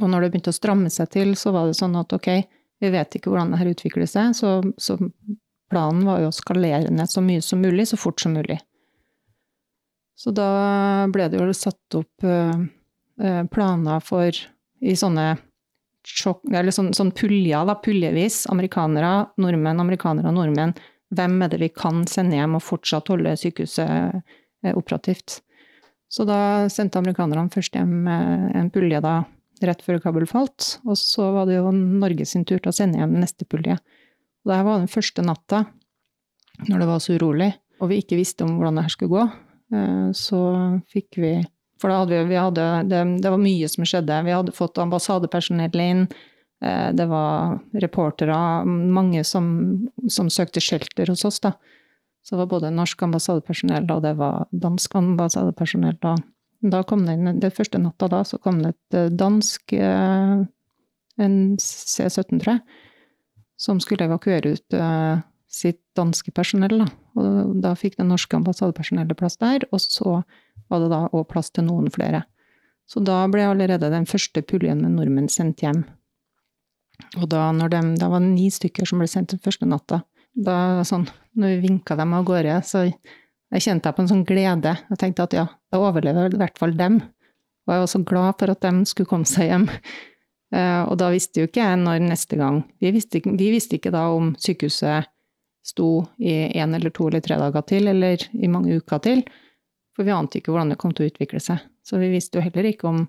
[0.00, 2.28] Og når det begynte å stramme seg til, så var det sånn at ok,
[2.82, 4.96] vi vet ikke hvordan det her utvikler seg, så, så
[5.70, 8.58] planen var jo å skalere ned så mye som mulig, så fort som mulig.
[10.18, 14.30] Så da ble det jo satt opp uh, planer for
[14.84, 15.34] i sånne
[16.04, 18.44] sjokk, eller sånn, sånn puljer, da, puljevis.
[18.52, 20.74] Amerikanere, nordmenn, amerikanere, og nordmenn
[21.16, 25.40] hvem er det vi kan sende hjem og fortsatt holde sykehuset eh, operativt.
[26.12, 29.22] Så da sendte amerikanerne først hjem eh, en pulje da,
[29.64, 33.00] rett før Kabul falt, og så var det jo Norge sin tur til å sende
[33.00, 33.78] hjem neste pulje.
[34.44, 35.64] Og det var den første natta,
[36.68, 37.50] når det var så urolig,
[37.82, 39.24] og vi ikke visste om hvordan det her skulle gå.
[39.74, 40.44] Eh, så
[40.92, 41.34] fikk vi
[41.82, 44.20] For da hadde vi, vi hadde, det, det var mye som skjedde.
[44.24, 46.04] Vi hadde fått ambassadepersonell inn.
[46.62, 48.36] Eh, det var reportere,
[48.66, 51.54] mange som, som, søkte shelter hos oss, da.
[52.24, 55.98] Så det var både norsk ambassadepersonell og det var dansk ambassadepersonell.
[56.00, 56.14] Da,
[56.72, 60.44] da kom det inn, den første natta da, så kom det et eh, dansk eh,
[61.14, 62.62] en C-17, tror jeg,
[63.60, 64.74] som skulle evakuere ut
[65.46, 66.80] sitt danske personell.
[66.80, 66.88] Da.
[67.20, 70.16] Og da fikk det norske ambassadepersonellet plass der, og så
[70.72, 72.24] var det da òg plass til noen flere.
[72.90, 75.84] Så da ble allerede den første puljen med nordmenn sendt hjem.
[77.20, 80.02] Og da når de, det var ni stykker som ble sendt den første natta,
[80.34, 81.06] da sånn,
[81.38, 84.72] når vi vinka dem av gårde, så jeg kjente jeg på en sånn glede.
[84.90, 86.98] Jeg tenkte at ja, da overlever i hvert fall dem.
[87.64, 89.68] Og jeg var så glad for at de skulle komme seg hjem.
[90.54, 93.90] Uh, og da visste jo ikke jeg når neste gang Vi visste, vi visste ikke
[93.90, 95.08] da om sykehuset
[95.64, 99.24] sto i én eller to eller tre dager til, eller i mange uker til.
[99.96, 101.62] For vi ante ikke hvordan det kom til å utvikle seg.
[101.82, 103.06] Så vi visste jo heller ikke om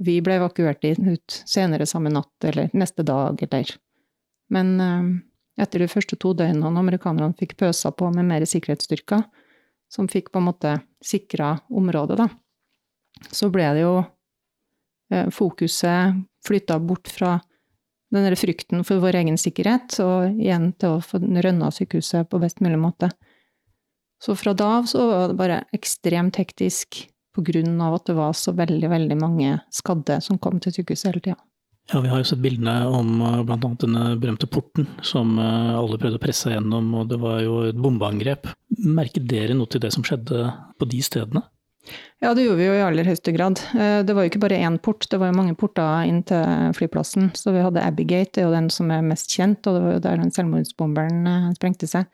[0.00, 3.74] vi ble evakuert ut senere samme natt eller neste dag eller
[4.50, 9.22] Men eh, etter de første to døgnene amerikanerne fikk pøsa på med mer sikkerhetsstyrker,
[9.90, 12.28] som fikk på en måte sikra området, da,
[13.30, 13.94] så ble det jo
[15.12, 17.36] eh, fokuset flytta bort fra
[18.10, 22.62] den frykten for vår egen sikkerhet, og igjen til å få rønna sykehuset på best
[22.64, 23.10] mulig måte.
[24.20, 27.04] Så fra da av så var det bare ekstremt hektisk
[27.80, 31.40] av at det var så veldig, veldig mange skadde som kom til sykehuset hele tida.
[31.90, 33.70] Ja, vi har jo sett bildene om eh, bl.a.
[33.82, 37.78] denne berømte porten som eh, alle prøvde å presse gjennom, og det var jo et
[37.78, 38.52] bombeangrep.
[38.86, 41.42] Merket dere noe til det som skjedde på de stedene?
[42.22, 43.62] Ja, det gjorde vi jo i aller høyeste grad.
[43.74, 46.76] Eh, det var jo ikke bare én port, det var jo mange porter inn til
[46.78, 47.32] flyplassen.
[47.34, 49.96] Så vi hadde Abbygate, det er jo den som er mest kjent, og det var
[49.96, 52.06] jo der den selvmordsbomberen sprengte seg.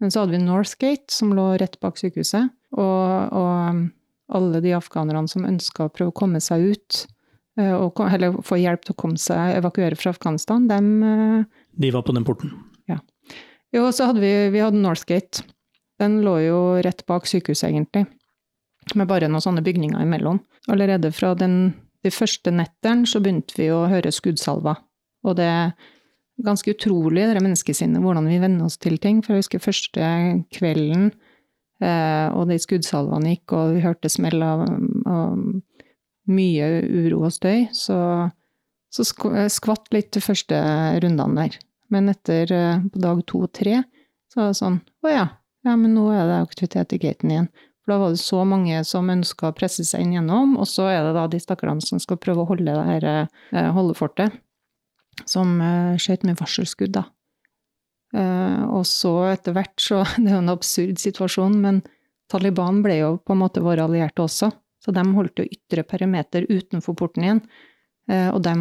[0.00, 2.48] Men så hadde vi Northgate, som lå rett bak sykehuset.
[2.78, 3.84] Og, og
[4.28, 7.00] alle de afghanerne som ønska å prøve å komme seg ut,
[7.60, 11.92] eh, og, eller få hjelp til å komme seg, evakuere fra Afghanistan, dem eh, De
[11.94, 12.52] var på den porten?
[12.90, 13.00] Ja.
[13.74, 15.44] Jo, så hadde vi, vi hadde Northgate.
[15.98, 18.06] Den lå jo rett bak sykehuset, egentlig.
[18.96, 20.40] Med bare noen sånne bygninger imellom.
[20.72, 24.78] Allerede fra den, de første nettene så begynte vi å høre skuddsalver.
[25.26, 25.72] Og det er
[26.46, 29.20] ganske utrolig, det menneskesinnet, hvordan vi venner oss til ting.
[29.24, 30.12] For jeg husker første
[30.54, 31.10] kvelden
[31.78, 34.64] og de skuddsalvene gikk, og vi hørte smell av,
[35.06, 35.36] av
[36.28, 37.68] mye uro og støy.
[37.76, 37.96] Så,
[38.92, 40.58] så skvatt litt de første
[41.02, 41.58] rundene der.
[41.92, 43.80] Men etter eh, på dag to og tre
[44.28, 44.74] så var det sånn
[45.06, 45.24] Å ja,
[45.64, 47.48] ja, men nå er det aktivitet i gaten igjen.
[47.80, 50.90] For da var det så mange som ønska å presse seg inn gjennom, og så
[50.92, 54.36] er det da de stakkarene som skal prøve å holde det her eh, holdefortet,
[55.26, 55.56] som
[55.98, 57.08] skjøt med varselskudd, da.
[58.16, 61.82] Eh, og så etter hvert så Det er jo en absurd situasjon, men
[62.28, 64.50] Taliban ble jo på en måte våre allierte også.
[64.78, 67.42] Så de holdt jo ytre perimeter utenfor porten igjen.
[68.08, 68.54] Eh, og de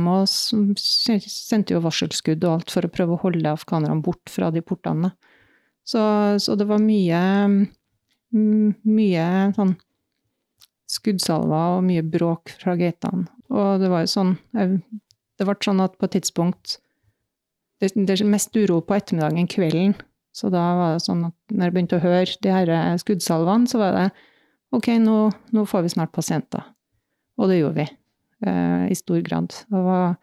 [0.81, 5.13] sendte jo varselskudd og alt for å prøve å holde afghanerne bort fra de portene.
[5.87, 6.01] Så,
[6.43, 7.21] så det var mye
[8.35, 9.75] mye sånn
[10.87, 13.27] skuddsalver og mye bråk fra gatene.
[13.51, 16.79] Og det var jo sånn Det ble sånn at på et tidspunkt
[17.81, 19.97] det, det er mest uro på ettermiddagen, kvelden.
[20.37, 23.69] Så da var det sånn at når jeg begynte å høre de her eh, skuddsalvene,
[23.69, 24.07] så var det
[24.75, 25.19] ok, nå,
[25.55, 26.65] nå får vi snart pasienter.
[27.37, 27.87] Og det gjorde vi,
[28.45, 29.53] eh, i stor grad.
[29.69, 30.17] Det var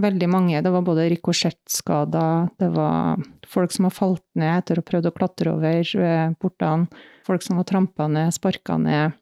[0.00, 0.62] veldig mange.
[0.64, 5.14] Det var både rikosjettskader, det var folk som har falt ned etter å prøvd å
[5.14, 9.14] klatre over eh, portene, folk som var trampa ned, sparka ned.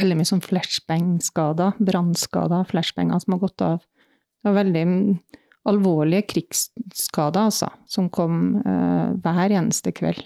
[0.00, 3.84] Veldig mye sånn flashbang-skader, brannskader, flashbanger som har gått av.
[4.40, 4.84] Det var veldig
[5.68, 10.22] alvorlige krigsskader, altså, som kom uh, hver eneste kveld.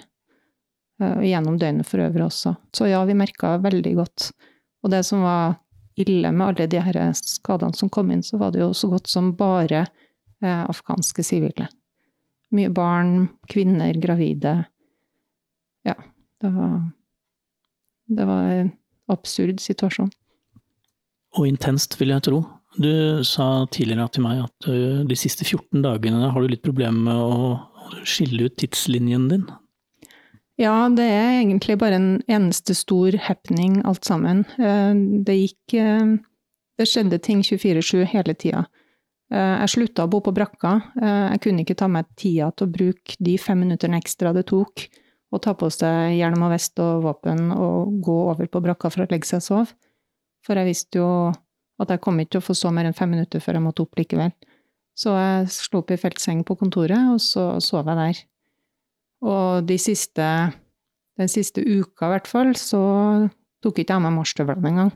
[1.02, 2.54] Uh, gjennom døgnet for øvrig også.
[2.74, 4.30] Så ja, vi merka veldig godt.
[4.84, 5.56] Og det som var
[5.98, 9.10] ille med alle de her skadene som kom inn, så var det jo så godt
[9.10, 9.86] som bare
[10.44, 11.68] uh, afghanske sivile.
[12.54, 14.60] Mye barn, kvinner, gravide.
[15.86, 15.96] Ja,
[16.42, 16.82] det var
[18.04, 18.72] Det var en
[19.08, 20.10] absurd situasjon.
[21.34, 22.42] Og intenst, vil jeg tro.
[22.74, 24.68] Du sa tidligere til meg at
[25.06, 29.44] de siste 14 dagene har du litt problemer med å skille ut tidslinjen din.
[30.60, 34.44] Ja, det er egentlig bare en eneste stor happening alt sammen.
[34.58, 35.76] Det gikk
[36.74, 38.64] Det skjedde ting 24-7 hele tida.
[39.30, 40.72] Jeg slutta å bo på brakka.
[40.98, 44.88] Jeg kunne ikke ta meg tida til å bruke de fem minuttene ekstra det tok
[45.34, 49.04] å ta på seg hjelm og vest og våpen og gå over på brakka for
[49.04, 49.74] å legge seg og sove.
[50.44, 51.08] For jeg visste jo
[51.82, 53.84] at jeg kom ikke til å få så mer enn fem minutter før jeg måtte
[53.84, 54.34] opp likevel.
[54.94, 58.20] Så jeg slo opp i feltseng på kontoret, og så sov jeg der.
[59.26, 60.26] Og de siste,
[61.18, 62.82] den siste uka, i hvert fall, så
[63.64, 64.92] tok ikke jeg meg marsjstøvlene engang.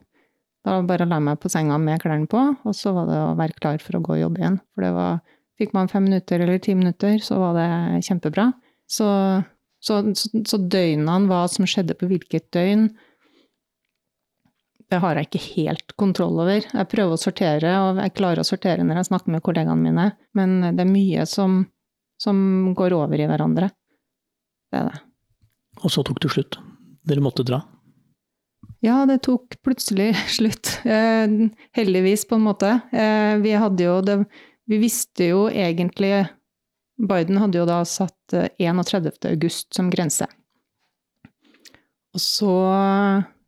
[0.67, 3.35] Da bare la jeg meg på senga med klærne på, og så var det å
[3.39, 4.63] være klar for å gå og jobbe igjen.
[4.75, 5.19] For det var
[5.59, 8.45] Fikk man fem minutter eller ti minutter, så var det kjempebra.
[8.87, 9.09] Så,
[9.83, 12.85] så, så, så døgnene, hva som skjedde på hvilket døgn,
[14.89, 16.65] det har jeg ikke helt kontroll over.
[16.65, 20.07] Jeg prøver å sortere, og jeg klarer å sortere når jeg snakker med kollegaene mine,
[20.39, 21.61] men det er mye som,
[22.21, 22.39] som
[22.77, 23.69] går over i hverandre.
[24.73, 25.03] Det er det.
[25.85, 26.59] Og så tok det slutt.
[27.09, 27.61] Dere måtte dra.
[28.85, 30.79] Ja, det tok plutselig slutt.
[30.89, 31.37] Eh,
[31.77, 32.79] heldigvis, på en måte.
[32.89, 34.23] Eh, vi hadde jo det
[34.69, 36.27] Vi visste jo egentlig
[36.99, 39.13] Biden hadde jo da satt 31.
[39.25, 40.27] Eh, august som grense.
[42.17, 42.57] Og så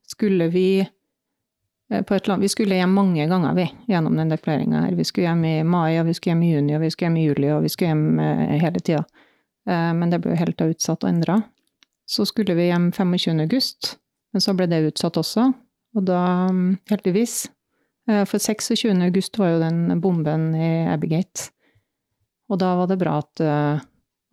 [0.08, 1.79] skulle vi Eh, på et land.
[1.90, 4.92] Vi skulle hjem mange ganger, vi, gjennom den deklareringa her.
[4.94, 7.16] Vi skulle hjem i mai, og vi skulle hjem i juni, og vi skulle hjem
[7.18, 9.00] i juli, og vi skulle hjem eh, hele tida.
[9.66, 11.40] Eh, men det ble jo helt utsatt og endra.
[12.06, 13.42] Så skulle vi hjem 25.
[13.42, 13.96] august,
[14.30, 15.48] men så ble det utsatt også.
[15.98, 17.48] Og da, mm, heldigvis
[18.10, 19.02] For 26.
[19.04, 21.52] august var jo den bomben i Abbygate.
[22.50, 23.42] Og da var det bra at,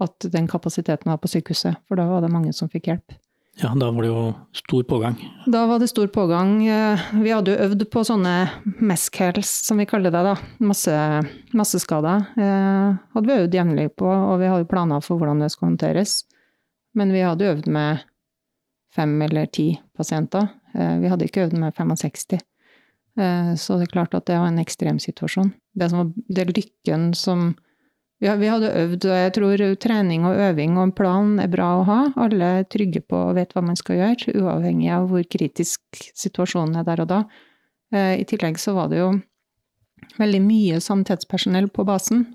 [0.02, 3.14] at den kapasiteten var på sykehuset, for da var det mange som fikk hjelp.
[3.58, 5.16] Ja, da var det jo stor pågang.
[5.46, 6.68] Da var det stor pågang.
[6.68, 8.34] Eh, vi hadde jo øvd på sånne
[8.78, 10.36] meskhells, som vi kaller det, da.
[10.62, 10.94] Masse,
[11.58, 12.28] masseskader.
[12.38, 16.20] Eh, hadde vi øvd jevnlig på, og vi hadde planer for hvordan det skulle håndteres.
[16.98, 18.06] Men vi hadde øvd med
[18.94, 20.52] fem eller ti pasienter.
[20.74, 22.38] Eh, vi hadde ikke øvd med 65.
[23.18, 25.52] Eh, så det er klart at det var en ekstrem situasjon.
[25.74, 27.56] Det, som, det lykken som
[28.18, 31.84] vi hadde øvd, og jeg tror trening og øving og en plan er bra å
[31.86, 31.98] ha.
[32.26, 36.80] Alle er trygge på og vet hva man skal gjøre, uavhengig av hvor kritisk situasjonen
[36.82, 37.20] er der og da.
[37.94, 39.12] Eh, I tillegg så var det jo
[40.18, 42.26] veldig mye sanitetspersonell på basen.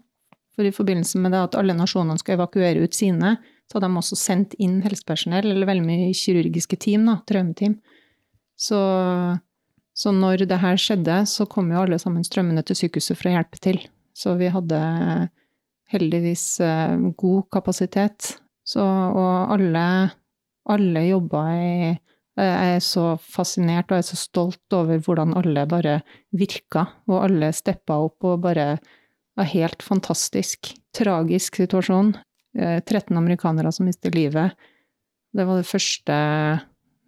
[0.55, 4.01] For i forbindelse med det at alle nasjonene skal evakuere ut sine, så hadde de
[4.03, 7.79] også sendt inn helsepersonell, eller veldig mye kirurgiske team, da, traumeteam.
[8.55, 8.79] Så,
[9.97, 13.39] så når det her skjedde, så kom jo alle sammen strømmende til sykehuset for å
[13.39, 13.81] hjelpe til.
[14.15, 14.83] Så vi hadde
[15.93, 18.37] heldigvis eh, god kapasitet.
[18.65, 19.85] Så, og alle,
[20.71, 21.77] alle jobba i
[22.39, 25.99] Jeg er så fascinert og er så stolt over hvordan alle bare
[26.33, 28.79] virka, og alle steppa opp og bare
[29.37, 30.73] var helt fantastisk.
[30.97, 32.15] Tragisk situasjon.
[32.57, 34.57] 13 eh, amerikanere som mister livet.
[35.33, 36.17] Det var det første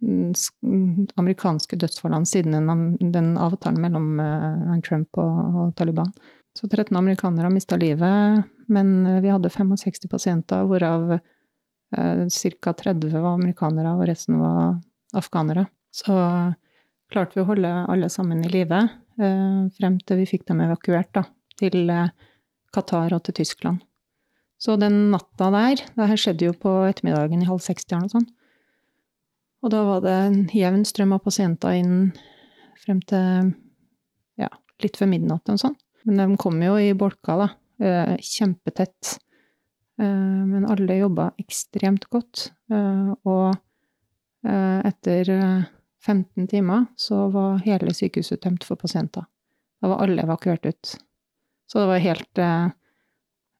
[0.01, 4.07] mm, amerikanske dødsfallene siden den, den avtalen mellom
[4.85, 6.13] Trump og, og, Taliban.
[6.55, 8.43] Så 13 amerikanere mista livet.
[8.71, 12.27] Men eh, vi hadde 65 pasienter, hvorav eh,
[12.61, 12.73] ca.
[12.73, 14.77] 30 var amerikanere, og resten var
[15.15, 15.67] afghanere.
[15.95, 16.15] Så
[17.11, 18.79] klarte vi å holde alle sammen i live
[19.19, 21.25] eh, frem til vi fikk dem evakuert da,
[21.59, 22.13] til eh,
[22.75, 23.83] Qatar og til Tyskland.
[24.59, 28.13] Så den natta der Det her skjedde jo på ettermiddagen i halv seks eller noe
[28.13, 28.31] sånt.
[29.65, 31.95] Og da var det en jevn strøm av pasienter inn
[32.79, 33.51] frem til
[34.39, 34.49] ja,
[34.83, 35.75] litt før midnatt og sånn.
[36.05, 37.49] Men de kom jo i bolker, da.
[37.85, 39.17] Eh, kjempetett.
[39.99, 42.51] Eh, men alle jobba ekstremt godt.
[42.71, 43.55] Eh, og
[44.45, 45.25] etter
[46.05, 49.23] 15 timer så var hele sykehuset tømt for pasienter.
[49.81, 50.91] Da var alle evakuert ut.
[51.65, 52.41] Så det var helt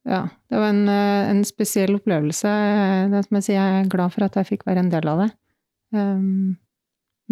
[0.06, 2.52] Ja, det var en, en spesiell opplevelse.
[3.10, 5.24] Det som jeg sier, jeg er glad for at jeg fikk være en del av
[5.24, 5.30] det.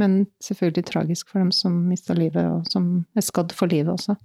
[0.01, 4.17] Men selvfølgelig tragisk for dem som mista livet, og som er skadd for livet også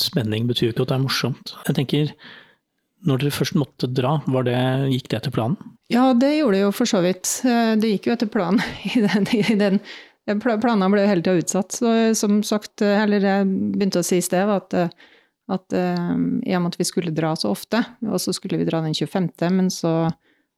[0.00, 1.54] spenning betyr jo ikke at det er morsomt.
[1.68, 2.12] Jeg tenker,
[3.08, 4.60] når dere først måtte dra, det,
[4.92, 5.74] gikk det etter planen?
[5.92, 7.28] Ja, det gjorde det jo for så vidt.
[7.48, 8.62] Eh, det gikk jo etter planen
[8.94, 9.80] i den,
[10.28, 11.74] den Planene ble jo hele tida utsatt.
[11.74, 14.92] Så som sagt, eh, eller jeg begynte å si i sted, at, eh,
[15.50, 18.84] at i og med at vi skulle dra så ofte, og så skulle vi dra
[18.84, 20.12] den 25., men så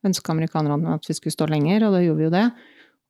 [0.05, 2.45] ønska amerikanerne at vi skulle stå lenger, og da gjorde vi jo det.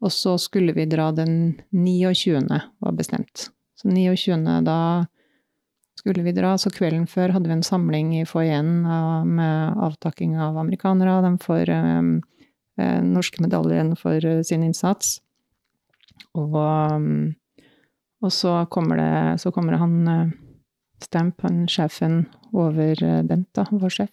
[0.03, 3.49] Og så skulle vi dra den 29., var bestemt.
[3.79, 4.63] Så 29.
[4.67, 4.79] da
[5.99, 6.55] skulle vi dra.
[6.59, 8.83] Så kvelden før hadde vi en samling i foajeen
[9.29, 11.21] med avtakking av amerikanere.
[11.27, 12.15] De får um,
[13.13, 15.19] norske medaljen for sin innsats.
[16.39, 17.35] Og, um,
[18.23, 20.33] og så, kommer det, så kommer han
[21.03, 22.21] Stamp, han sjefen
[22.55, 22.95] over
[23.27, 24.13] Bent, da, vår sjef,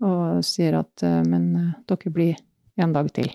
[0.00, 2.38] og sier at men dere blir
[2.80, 3.28] en dag til.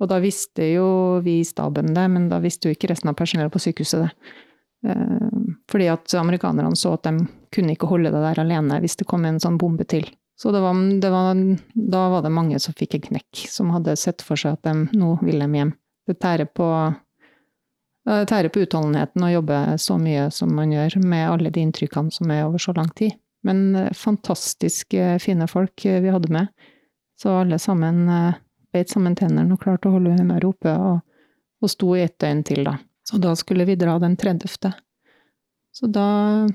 [0.00, 3.18] Og da visste jo vi i staben det, men da visste jo ikke resten av
[3.18, 4.10] personellet på sykehuset det.
[4.86, 5.28] Eh,
[5.70, 9.26] fordi at amerikanerne så at de kunne ikke holde det der alene hvis det kom
[9.28, 10.08] en sånn bombe til.
[10.40, 11.36] Så det var, det var,
[11.74, 14.88] da var det mange som fikk en knekk, som hadde sett for seg at de,
[14.96, 15.74] nå vil de hjem.
[16.08, 16.66] Det tærer på,
[18.08, 22.32] tærer på utholdenheten å jobbe så mye som man gjør, med alle de inntrykkene som
[22.32, 23.18] er over så lang tid.
[23.44, 26.48] Men eh, fantastisk fine folk vi hadde med.
[27.20, 28.40] Så alle sammen eh,
[28.72, 31.02] beit sammen tennene og klarte å holde humøret oppe, og,
[31.60, 32.78] og sto i ett døgn til, da.
[33.10, 34.70] Så da skulle vi dra den 30.
[35.74, 36.46] Så da,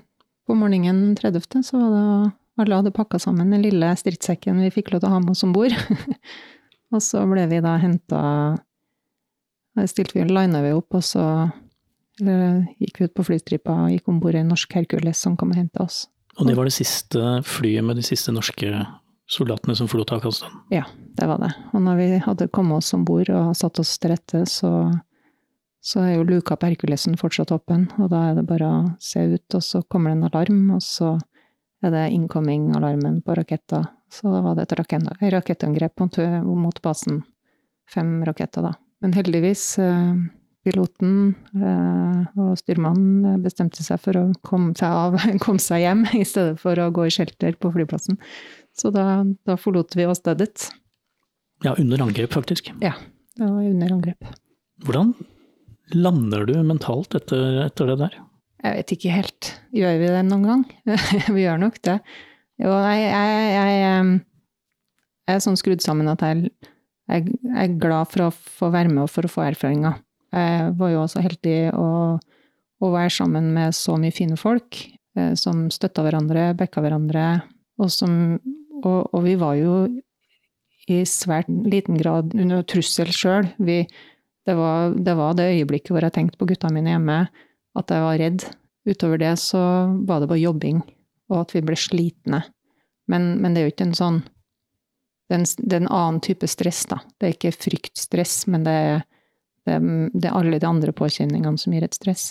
[0.48, 4.72] på morgenen den 30., så var det alle hadde pakka sammen den lille stridssekken vi
[4.72, 5.76] fikk lov til å ha med oss om bord.
[6.96, 8.22] og så ble vi da henta
[9.76, 11.22] Stilte vi, lina vi opp, og så
[12.16, 15.52] gikk vi ut på flystripa og gikk om bord i en norsk Hercules som kom
[15.52, 16.06] og henta oss.
[16.40, 18.70] Og det var det siste flyet med de siste norske
[19.28, 20.54] soldatene som forlot Afghanistan?
[20.72, 20.86] Ja,
[21.20, 21.52] det var det.
[21.74, 24.72] Og når vi hadde kommet oss om bord og satt oss til rette, så,
[25.86, 27.86] så er jo luka på Herkulesen fortsatt åpen.
[28.02, 30.82] Og da er det bare å se ut, og så kommer det en alarm, og
[30.82, 31.12] så
[31.86, 33.84] er det incoming-alarmen på raketta.
[34.10, 34.80] Så da var det et
[35.36, 36.02] rakettangrep
[36.46, 37.22] mot basen.
[37.92, 38.74] Fem raketter, da.
[39.04, 40.16] Men heldigvis, eh,
[40.66, 46.26] piloten eh, og styrmannen bestemte seg for å komme seg av, komme seg hjem, i
[46.26, 48.18] stedet for å gå i shelter på flyplassen.
[48.74, 50.50] Så da, da forlot vi åstedet.
[50.58, 50.82] stedet.
[51.64, 52.74] Ja, under angrep, faktisk.
[52.82, 52.96] Ja,
[53.38, 54.34] det var under angrep.
[54.84, 55.14] Hvordan
[55.94, 58.16] lander du mentalt etter, etter det der?
[58.66, 59.52] Jeg vet ikke helt.
[59.76, 60.64] Gjør vi det noen gang?
[61.36, 62.00] vi gjør nok det.
[62.62, 64.16] Jo, jeg, jeg, jeg,
[65.28, 66.50] jeg er sånn skrudd sammen at jeg,
[67.12, 70.00] er glad for å få være med og for å få erfaringer.
[70.34, 74.80] Jeg var jo også heldig å, å være sammen med så mye fine folk
[75.18, 77.28] eh, som støtta hverandre, backa hverandre,
[77.78, 78.40] og som
[78.86, 79.76] og, og, vi var jo
[80.92, 83.48] i svært liten grad under trussel sjøl.
[84.46, 84.56] Det,
[85.02, 87.18] det, var det øyeblikket hvor jeg tenkte på gutta mine hjemme,
[87.76, 88.46] at jeg var redd.
[88.86, 89.62] Utover det så
[90.06, 90.84] var det bare jobbing,
[91.34, 92.44] og at vi ble slitne.
[93.10, 94.24] Men, men det er jo ikke en sånn
[95.26, 97.00] det er, en, det er en annen type stress, da.
[97.18, 99.00] Det er ikke fryktstress, men det er,
[99.66, 99.80] det,
[100.14, 102.28] det er alle de andre påkjenningene som gir et stress.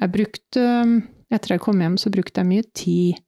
[0.00, 0.64] Jeg brukte,
[1.30, 3.22] etter jeg kom hjem, så brukte jeg mye tid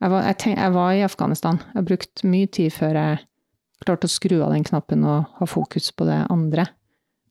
[0.00, 1.58] jeg var, jeg, tenk, jeg var, i Afghanistan.
[1.74, 3.18] Jeg brukte mye tid før jeg
[3.84, 6.64] klarte å skru av den knappen og ha fokus på det andre.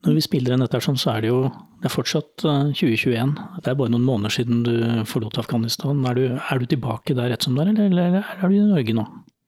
[0.07, 1.39] Når vi spiller inn dette, sånn, så er det jo
[1.79, 3.31] det er fortsatt 2021.
[3.39, 4.73] Eh, det er bare noen måneder siden du
[5.07, 6.03] forlot Afghanistan.
[6.07, 8.67] Er du, er du tilbake der rett som det er, eller, eller er du i
[8.67, 9.05] Norge nå?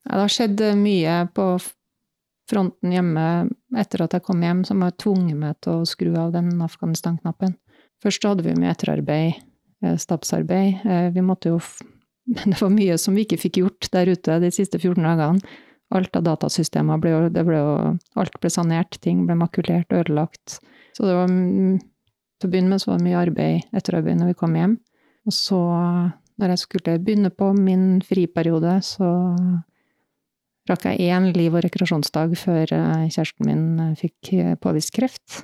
[0.08, 1.46] Ja, det har skjedd eh, mye på
[2.50, 3.26] fronten hjemme
[3.78, 7.56] etter at jeg kom hjem, som har tvunget meg til å skru av den Afghanistan-knappen.
[8.02, 9.42] Først hadde vi mye etterarbeid,
[9.84, 10.84] eh, stabsarbeid.
[11.16, 11.60] Vi måtte jo
[12.46, 15.56] det var mye som vi ikke fikk gjort der ute de siste 14 dagene.
[15.92, 17.72] Alt av datasystemer ble, det ble jo
[18.20, 20.60] Alt ble sanert, ting ble makulert, ødelagt.
[20.96, 24.38] Så det var Til å begynne med så var det mye arbeid, etterarbeid, når vi
[24.40, 24.72] kom hjem.
[25.30, 25.58] Og så,
[26.42, 29.10] når jeg skulle begynne på min friperiode, så
[30.70, 35.42] rakk jeg én liv- og rekreasjonsdag før eh, kjæresten min eh, fikk eh, påvist kreft.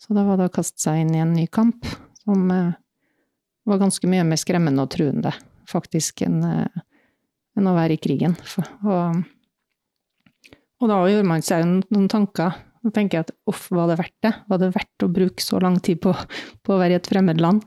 [0.00, 1.86] Så da var det å kaste seg inn i en ny kamp,
[2.24, 5.30] som var ganske mye mer skremmende og truende
[5.70, 8.34] faktisk enn, enn å være i krigen.
[8.82, 9.20] Og,
[10.82, 12.58] og, da gjør man seg noen tanker.
[12.82, 14.32] Da tenker jeg at uff, var det verdt det?
[14.50, 16.12] Var det verdt å bruke så lang tid på,
[16.66, 17.62] på å være i et fremmed land,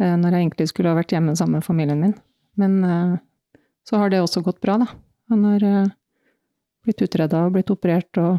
[0.00, 2.16] eh, når jeg egentlig skulle ha vært hjemme sammen med familien min?
[2.56, 3.14] Men eh,
[3.86, 4.88] så har det også gått bra, da.
[5.30, 5.62] Han har
[6.86, 8.38] blitt utreda og blitt operert og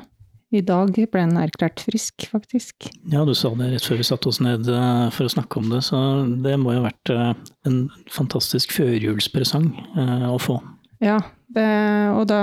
[0.56, 2.88] i dag ble han erklært frisk, faktisk.
[3.12, 5.68] Ja, du sa det rett før vi satte oss ned eh, for å snakke om
[5.74, 6.00] det, så
[6.44, 7.34] det må jo ha vært eh,
[7.68, 7.80] en
[8.14, 10.62] fantastisk førjulspresang eh, å få.
[11.04, 11.20] Ja,
[11.52, 11.68] det,
[12.16, 12.40] og da,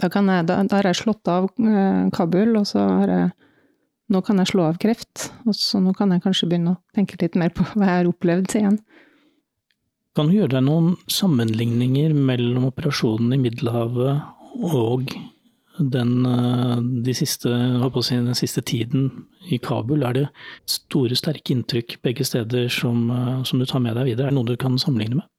[0.00, 1.48] da, jeg, da, da, har jeg slått av
[2.14, 3.30] Kabul, og så har jeg
[4.12, 7.16] Nå kan jeg slå av kreft, og så nå kan jeg kanskje begynne å tenke
[7.22, 8.74] litt mer på hva jeg har opplevd igjen.
[10.12, 15.14] Kan du gjøre deg noen sammenligninger mellom operasjonen i Middelhavet og
[15.78, 17.48] den, eh, de siste,
[18.02, 20.26] si, den siste tiden i Kabul, er det
[20.68, 24.26] store, sterke inntrykk begge steder som, eh, som, du tar med deg videre?
[24.26, 25.31] Er det noe du kan sammenligne med?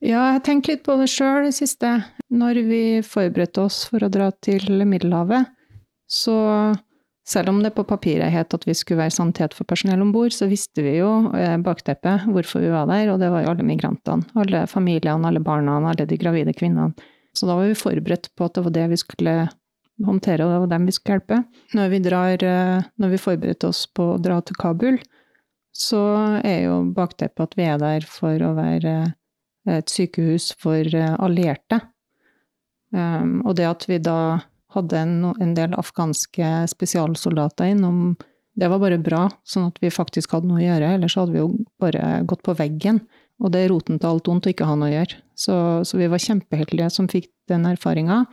[0.00, 1.88] Ja, jeg har tenkt litt på det sjøl det siste.
[2.32, 5.50] Når vi forberedte oss for å dra til Middelhavet,
[6.08, 6.36] så
[7.28, 10.32] selv om det på papiret het at vi skulle være sanitet for personell om bord,
[10.32, 13.66] så visste vi jo eh, bakteppet, hvorfor vi var der, og det var jo alle
[13.66, 14.24] migrantene.
[14.40, 16.96] Alle familiene, alle barna, alle de gravide kvinnene.
[17.36, 19.36] Så da var vi forberedt på at det var det vi skulle
[20.08, 21.42] håndtere, og det var dem vi skulle hjelpe.
[21.76, 24.98] Når vi, drar, eh, når vi forberedte oss på å dra til Kabul,
[25.76, 26.02] så
[26.40, 29.12] er jo bakteppet at vi er der for å være
[29.68, 31.80] et sykehus for allierte.
[32.90, 34.40] Um, og det at vi da
[34.74, 38.14] hadde en, del afghanske spesialsoldater innom,
[38.58, 40.92] det var bare bra, sånn at vi faktisk hadde noe å gjøre.
[40.96, 41.50] Ellers hadde vi jo
[41.82, 43.02] bare gått på veggen.
[43.40, 45.20] Og det er roten til alt ondt å ikke ha noe å gjøre.
[45.38, 45.56] Så,
[45.88, 48.24] så vi var kjempeheldige som fikk den erfaringa.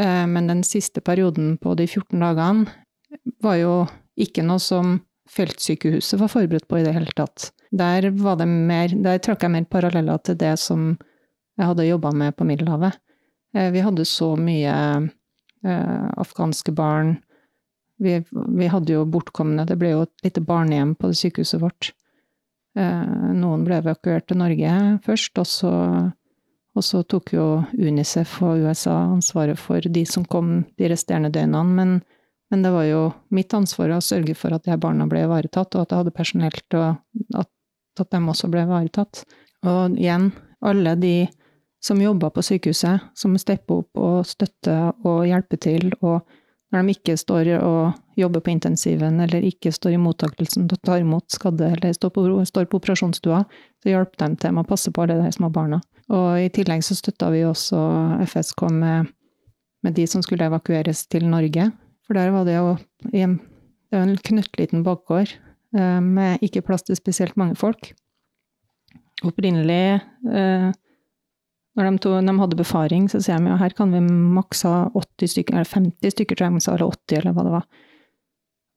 [0.00, 3.74] Eh, men den siste perioden på de 14 dagene var jo
[4.20, 4.98] ikke noe som
[5.30, 7.48] feltsykehuset var forberedt på i det hele tatt.
[7.74, 10.92] Der, var det mer, der trakk jeg mer paralleller til det som
[11.58, 12.98] jeg hadde jobba med på Middelhavet.
[13.54, 14.74] Eh, vi hadde så mye
[15.64, 17.16] eh, afghanske barn.
[17.98, 21.92] Vi, vi, hadde jo bortkomne, det ble jo et lite barnehjem på det sykehuset vårt.
[22.78, 25.74] Eh, noen ble evakuert til Norge først, og så,
[26.74, 27.46] og så, tok jo
[27.78, 31.78] Unicef og USA ansvaret for de som kom de resterende døgnene.
[31.78, 31.96] Men,
[32.50, 33.04] men det var jo
[33.34, 36.18] mitt ansvar å sørge for at de her barna ble ivaretatt, og at jeg hadde
[36.18, 36.88] personell til
[37.38, 37.50] at,
[38.02, 39.24] at de også ble ivaretatt.
[39.64, 40.30] Og igjen,
[40.64, 41.16] alle de
[41.84, 45.90] som jobber på sykehuset, som stepper opp og støtter og hjelper til.
[46.00, 46.22] Og
[46.72, 50.86] når de ikke står og jobber på intensiven, eller ikke står i mottakelsen til å
[50.88, 53.42] ta imot skadde, eller står på, står på operasjonsstua,
[53.82, 55.82] så hjelper de til med å passe på alle de små barna.
[56.12, 57.80] Og i tillegg så støtta vi også
[58.24, 59.12] FSK med,
[59.84, 61.70] med de som skulle evakueres til Norge.
[62.04, 62.76] For der var det jo
[63.12, 65.36] det var en knøttliten bakgård
[65.74, 67.90] med ikke plass til spesielt mange folk.
[69.26, 69.98] Opprinnelig
[70.30, 70.70] eh,
[71.74, 74.74] når de, to, de, hadde befaring, så sier de ja, her kan vi maks ha
[74.94, 77.64] 80 stykker, eller 50 stykker, tror jeg eller 80, eller hva det var.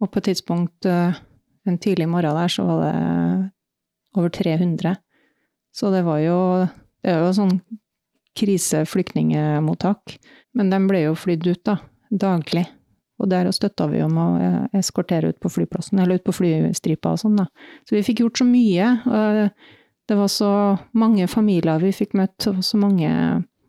[0.02, 1.20] Og på et tidspunkt eh,
[1.68, 3.52] en tidlig morgen der, så var det
[4.18, 4.96] over 300.
[5.78, 6.40] Så det var jo
[7.06, 7.60] Det er jo sånn
[8.36, 10.18] kriseflyktningemottak.
[10.58, 11.78] Men de ble jo flydd ut, da.
[12.10, 12.66] Daglig.
[13.18, 17.16] Og der støtta vi om å eh, eskortere ut på flyplassen, eller ut på flystripa
[17.16, 17.48] og sånn, da.
[17.88, 18.94] Så vi fikk gjort så mye.
[20.08, 20.52] Det var så
[20.98, 23.10] mange familier vi fikk møtt, og så mange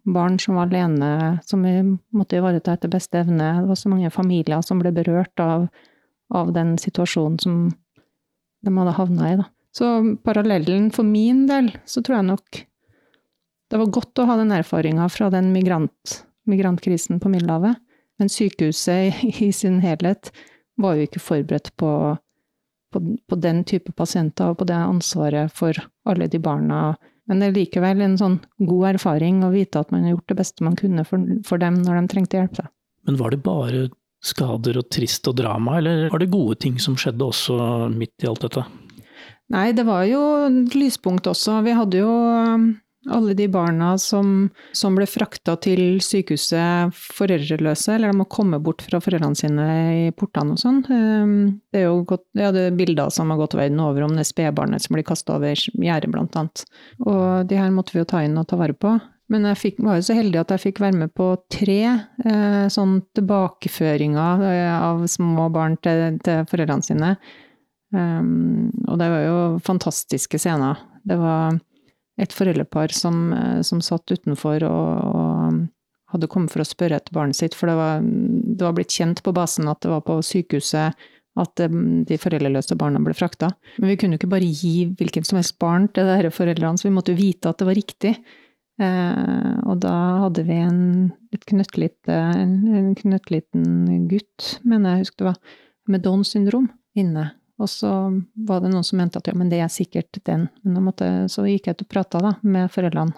[0.08, 1.74] barn som var alene, som vi
[2.16, 3.50] måtte ivareta etter beste evne.
[3.62, 5.68] Det var så mange familier som ble berørt av,
[6.34, 7.58] av den situasjonen som
[8.64, 9.48] de hadde havna i, da.
[9.74, 9.88] Så
[10.24, 12.62] parallellen for min del, så tror jeg nok
[13.68, 17.76] det var godt å ha den erfaringa fra den migrant, migrantkrisen på Middelhavet.
[18.18, 20.32] Men sykehuset i sin helhet
[20.78, 21.92] var jo ikke forberedt på
[22.92, 25.76] på, på, den type pasienter og på det ansvaret for
[26.08, 26.96] alle de barna.
[27.28, 30.38] Men det er likevel en sånn god erfaring å vite at man har gjort det
[30.38, 32.62] beste man kunne for, for dem når de trengte hjelp.
[33.08, 33.86] Men var det bare
[34.24, 37.58] skader og trist og drama, eller var det gode ting som skjedde også
[37.92, 38.64] midt i alt dette?
[39.52, 40.22] Nei, det var jo
[40.74, 41.60] lyspunkt også.
[41.64, 42.10] Vi hadde jo
[43.06, 48.82] alle de barna som, som ble frakta til sykehuset foreldreløse, eller de må komme bort
[48.84, 50.80] fra foreldrene sine i portene og sånn.
[50.92, 51.36] Ehm,
[51.72, 54.26] det er jo godt, ja, det er bilder som har gått verden over om det
[54.28, 56.64] spedbarnet som blir kasta over gjerdet, blant annet.
[57.06, 58.98] Og de her måtte vi jo ta inn og ta vare på.
[59.28, 62.64] Men jeg fikk, var jo så heldig at jeg fikk være med på tre eh,
[62.72, 67.12] sånn tilbakeføringer eh, av små barn til, til foreldrene sine.
[67.92, 70.80] Um, og det var jo fantastiske scener.
[71.08, 71.56] Det var
[72.18, 75.66] et foreldrepar som, eh, som satt utenfor og, og,
[76.08, 79.20] hadde kommet for å spørre etter barnet sitt, for det var, det var, blitt kjent
[79.20, 80.96] på basen at det var på sykehuset
[81.38, 83.52] at eh, de foreldreløse barna ble frakta.
[83.78, 86.88] Men vi kunne jo ikke bare gi hvilket som helst barn til disse foreldrene, så
[86.88, 88.14] vi måtte jo vite at det var riktig.
[88.78, 89.94] Eh, og da
[90.24, 90.82] hadde vi en,
[91.34, 95.56] knøttlite, en knøttliten gutt, mener jeg husker det var,
[95.88, 97.30] med Downs syndrom inne.
[97.58, 97.90] Og så
[98.48, 100.46] var det noen som mente at ja, men det er sikkert den.
[100.62, 103.16] Men måtte, så gikk jeg ut og prata med foreldrene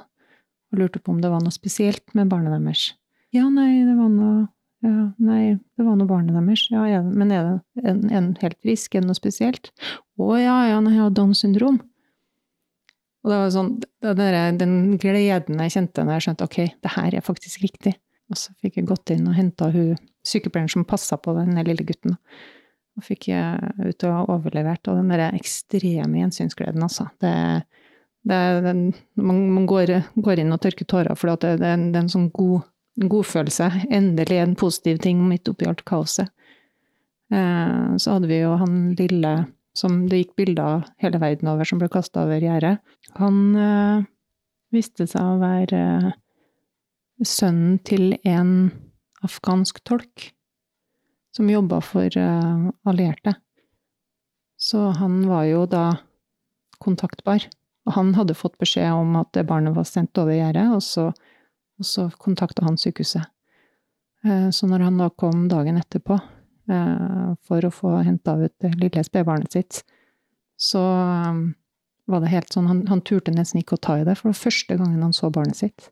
[0.70, 2.92] og lurte på om det var noe spesielt med barnet deres.
[3.34, 4.48] Ja, nei, det var noe
[4.80, 6.64] ja, nei, det var nå barnet deres.
[6.72, 8.94] Ja, ja, men er det en, en helt frisk?
[8.94, 9.68] Er det noe spesielt?
[10.16, 11.82] Å ja, ja, nei, jeg har Downs syndrom.
[13.20, 17.18] Og det var sånn, der, den gleden jeg kjente når jeg skjønte ok, det her
[17.18, 17.92] er faktisk riktig.
[18.32, 19.68] Og så fikk jeg gått inn og henta
[20.24, 22.16] sykepleieren som passa på den lille gutten.
[23.00, 24.84] Og fikk ut og overlevert.
[24.90, 27.08] Og den derre ekstreme gjensynsgleden, altså.
[27.22, 27.32] Det,
[28.28, 28.74] det, det,
[29.16, 32.68] man, man går, går, inn og tørker tårer, for det, det, er en sånn god
[33.00, 33.70] godfølelse.
[33.88, 36.28] Endelig en positiv ting midt oppi alt kaoset.
[37.32, 39.34] Eh, så hadde vi jo han lille
[39.76, 42.80] som det gikk bilder av hele verden over, som ble kasta over gjerdet.
[43.20, 44.08] Han eh,
[44.74, 46.12] viste seg å være
[47.26, 48.70] sønnen til en
[49.26, 50.30] afghansk tolk
[51.36, 53.34] som jobba for uh, allierte.
[54.60, 55.84] Så han var jo da
[56.78, 57.46] kontaktbar.
[57.88, 61.06] Og han hadde fått beskjed om at barnet var sendt over gjerdet, og så,
[61.80, 63.24] og så kontakta han sykehuset.
[64.26, 68.74] Uh, så når han da kom dagen etterpå uh, for å få henta ut det
[68.76, 69.80] lille spedbarnet sitt,
[70.60, 70.82] så
[72.10, 74.34] var det helt sånn han, han, turte nesten ikke å ta i det, for det
[74.34, 75.88] var første gangen han så barnet sitt.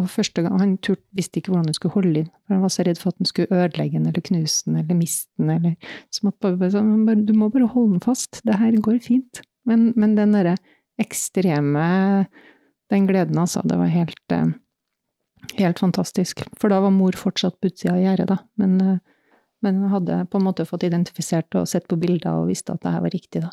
[0.00, 2.72] Og første gang, Han turt, visste ikke hvordan han skulle holde inn, for han var
[2.72, 5.50] så redd for at han skulle ødelegge den eller knuse den eller miste den.
[5.50, 5.74] eller
[6.10, 9.42] som at bare, bare, Du må bare holde den fast, det her går fint.
[9.68, 10.56] Men, men den derre
[11.00, 12.26] ekstreme
[12.90, 14.52] Den gleden, altså, det var helt, eh,
[15.56, 16.42] helt fantastisk.
[16.60, 18.36] For da var mor fortsatt på utsida av gjerdet, da.
[18.60, 18.98] Men, eh,
[19.62, 22.92] men hadde på en måte fått identifisert og sett på bilder og visste at det
[22.92, 23.50] her var riktig, da.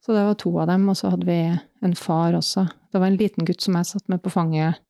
[0.00, 1.40] Så det var to av dem, og så hadde vi
[1.84, 2.64] en far også.
[2.92, 4.80] Det var en liten gutt som jeg satt med på fanget,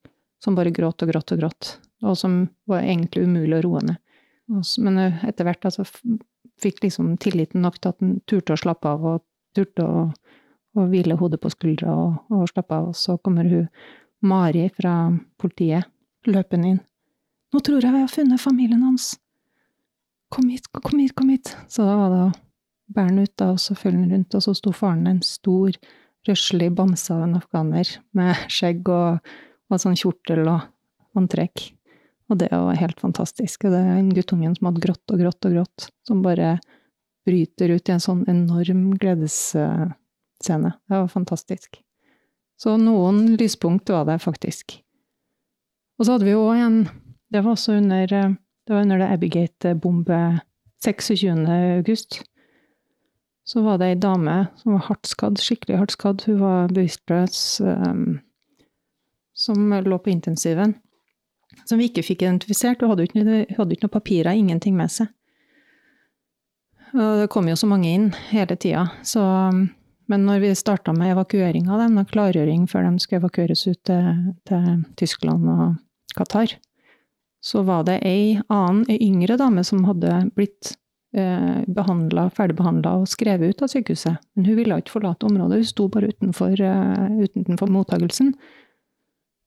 [0.43, 1.71] som bare gråt og gråt og gråt,
[2.07, 3.99] og som var egentlig umulig å roe ned.
[4.83, 5.85] Men etter hvert altså,
[6.61, 9.25] fikk liksom tilliten nok til at han turte å slappe av, og
[9.57, 10.05] turte å,
[10.79, 12.91] å hvile hodet på skuldra og, og, slappe av.
[12.93, 13.67] Og så kommer hun
[14.21, 14.95] Mari fra
[15.41, 15.89] politiet
[16.29, 16.81] løpende inn.
[17.51, 19.17] 'Nå tror jeg vi har funnet familien hans!'
[20.31, 22.41] 'Kom hit, kom hit, kom hit!' Så da var det
[22.95, 25.77] bærer den ut, da, og så følger den rundt, og så sto faren en stor,
[26.29, 29.31] røslig bamse av en afghaner med skjegg og,
[29.71, 30.67] og sånn kjortel og
[31.19, 31.71] antrekk.
[32.31, 33.65] Og det var helt fantastisk.
[33.67, 36.59] Og det er en guttungen som hadde grått og grått og grått, som bare
[37.27, 39.97] bryter ut i en sånn enorm gledesscene.
[40.71, 41.81] Det var fantastisk.
[42.61, 44.79] Så noen lyspunkt var det faktisk.
[45.99, 46.85] Og så hadde vi jo en
[47.31, 50.41] Det var også under det var under det Abbygate-bombet
[50.83, 51.47] 26.
[51.79, 52.21] august
[53.51, 56.23] så var det ei dame som var hardt skadd, skikkelig hardt skadd.
[56.29, 58.21] Hun var bevisstløs, um,
[59.35, 60.77] som lå på intensiven.
[61.67, 62.85] Som vi ikke fikk identifisert.
[62.85, 63.25] Hun hadde ikke,
[63.57, 65.11] hadde ikke noen papirer, ingenting med seg.
[66.95, 68.87] Og det kom jo så mange inn hele tida.
[69.07, 69.23] Så,
[70.11, 74.35] men når vi starta med evakuering av dem, klargjøring før de skulle evakueres ut til,
[74.47, 75.75] til Tyskland og
[76.15, 76.55] Qatar,
[77.43, 80.77] så var det ei annen, ei yngre dame, som hadde blitt
[81.17, 84.19] eh, ferdigbehandla og skrevet ut av sykehuset.
[84.37, 88.35] Men hun ville ikke forlate området, hun sto bare utenfor, eh, utenfor mottagelsen.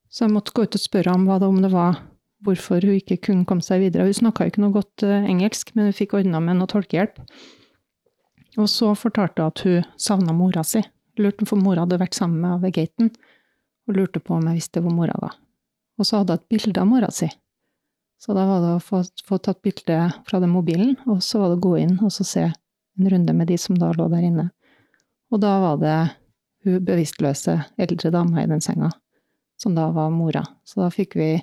[0.10, 2.02] Så jeg måtte gå ut og spørre ham om det var
[2.44, 4.06] hvorfor hun ikke kunne komme seg videre.
[4.06, 7.22] Hun snakka ikke noe godt eh, engelsk, men hun fikk ordna med noe tolkehjelp.
[8.60, 10.84] Og så fortalte hun at hun savna mora si.
[11.18, 13.14] Lurte på om mora hadde vært sammen med ved gaten,
[13.88, 15.38] og lurte på om jeg visste hvor mora var.
[16.00, 17.30] Og så hadde hun et bilde av mora si.
[18.24, 21.52] Så da var det å få, få tatt bilde fra den mobilen, og så var
[21.52, 24.46] det å gå inn og se en runde med de som da lå der inne.
[25.34, 25.98] Og da var det
[26.64, 28.94] hun bevisstløse eldre dama i den senga,
[29.60, 30.46] som da var mora.
[30.64, 31.34] Så da fikk vi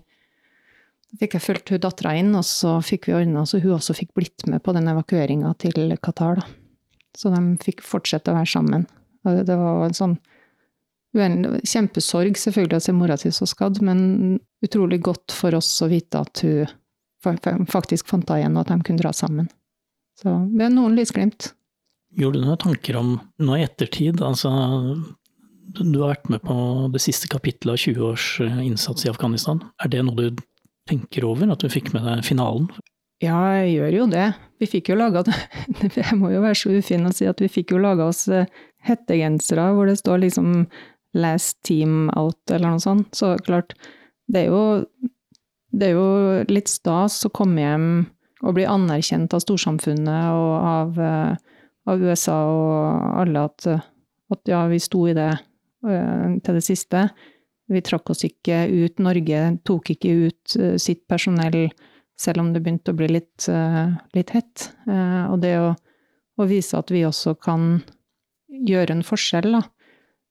[1.10, 3.98] da fikk jeg fulgt hun dattera inn, og så fikk vi ordna så hun også
[3.98, 6.48] fikk blitt med på den evakueringa til Qatar, da.
[7.18, 8.86] Så de fikk fortsette å være sammen.
[9.26, 10.16] Og det var en sånn
[11.16, 16.20] Kjempesorg selvfølgelig å se mora si så skadd, men utrolig godt for oss å vite
[16.22, 19.48] at hun faktisk fant henne igjen, og at de kunne dra sammen.
[20.20, 21.52] Så det er noen lysglimt.
[22.18, 24.50] Gjorde du noen tanker om nå i ettertid, altså
[25.78, 26.54] du har vært med på
[26.94, 29.60] det siste kapittelet av 20 års eh, innsats i Afghanistan.
[29.82, 30.40] Er det noe du
[30.90, 32.66] tenker over, at du fikk med deg finalen?
[33.22, 34.26] Ja, jeg gjør jo det.
[34.60, 35.22] Vi fikk jo laga
[36.00, 38.48] Jeg må jo være så ufin å si at vi fikk jo laga oss eh,
[38.88, 40.64] hettegensere hvor det står liksom
[41.14, 43.14] 'last team out', eller noe sånt.
[43.14, 43.74] Så klart,
[44.30, 44.84] det er jo,
[45.72, 47.90] det er jo litt stas å komme hjem
[48.40, 51.34] og bli anerkjent av storsamfunnet og av, eh,
[51.90, 53.66] av USA og alle at,
[54.30, 55.30] at, ja, vi sto i det
[55.84, 57.08] uh, til det siste.
[57.70, 59.02] Vi trakk oss ikke ut.
[59.02, 61.68] Norge tok ikke ut uh, sitt personell
[62.20, 63.46] selv om det begynte å bli litt,
[64.12, 64.66] litt hett.
[64.84, 67.78] og det å, å, vise at vi også kan
[68.68, 69.79] gjøre en forskjell, da Eh,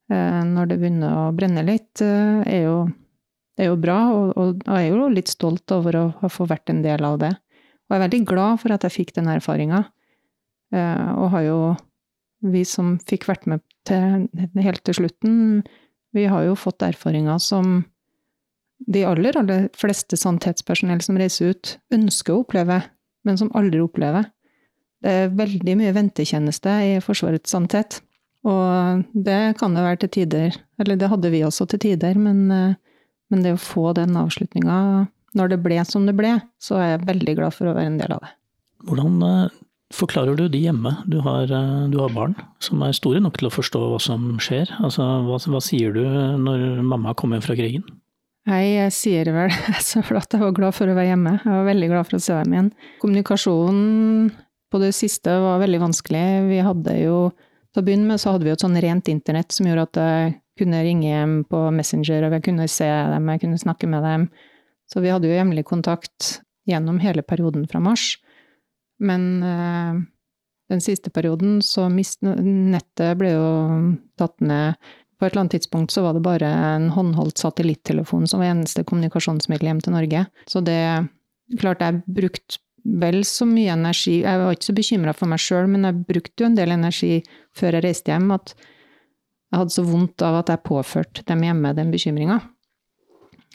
[0.09, 2.77] når det begynner å brenne litt, eh, er jo,
[3.59, 3.99] er jo bra.
[4.15, 7.19] Og, og, jeg er jo litt stolt over å ha fått vært en del av
[7.21, 7.33] det.
[7.89, 9.83] Og jeg er veldig glad for at jeg fikk den erfaringa.
[10.73, 11.59] Eh, og har jo,
[12.45, 14.27] vi som fikk vært med til,
[14.61, 15.63] helt til slutten,
[16.15, 17.83] vi har jo fått erfaringer som
[18.89, 22.81] de aller, aller fleste sannhetspersonell som reiser ut, ønsker å oppleve,
[23.27, 24.29] men som aldri opplever.
[25.03, 27.99] Det er veldig mye ventetjeneste i Forsvarets sannhet.
[28.47, 32.45] Og det kan det være til tider, eller det hadde vi også til tider, men,
[32.51, 32.75] eh,
[33.29, 37.07] men det å få den avslutninga når det ble som det ble, så er jeg
[37.09, 38.31] veldig glad for å være en del av det.
[38.87, 39.57] Hvordan eh,
[39.93, 40.95] forklarer du de hjemme?
[41.11, 44.31] Du har, eh, du har barn som er store nok til å forstå hva som
[44.41, 44.71] skjer.
[44.79, 46.03] Altså, hva, hva sier du
[46.39, 47.83] når mamma kommer fra krigen?
[48.49, 49.51] Jeg sier vel
[50.07, 51.35] for at jeg var glad for å være hjemme.
[51.43, 52.71] Jeg var veldig glad for å se dem igjen.
[53.03, 54.31] Kommunikasjonen
[54.69, 56.25] på det siste var veldig vanskelig.
[56.47, 57.19] Vi hadde jo
[57.79, 59.97] Til å begynne med så hadde vi jo et sånn rent internett som gjorde at
[60.01, 64.03] jeg kunne ringe hjem på Messenger, og jeg kunne se dem, jeg kunne snakke med
[64.03, 64.25] dem.
[64.91, 68.17] Så vi hadde jo jevnlig kontakt gjennom hele perioden fra mars.
[68.99, 70.01] Men øh,
[70.75, 73.47] den siste perioden så mist Nettet ble jo
[74.19, 74.75] tatt ned
[75.15, 78.83] på et eller annet tidspunkt så var det bare en håndholdt satellittelefon som var eneste
[78.83, 80.25] kommunikasjonsmiddel hjem til Norge.
[80.51, 80.81] Så det
[81.57, 85.67] Klart jeg brukte vel så mye energi Jeg var ikke så bekymra for meg sjøl,
[85.71, 87.19] men jeg brukte jo en del energi
[87.57, 88.53] før jeg reiste hjem, at
[89.49, 92.39] jeg hadde så vondt av at jeg påførte dem hjemme den bekymringa.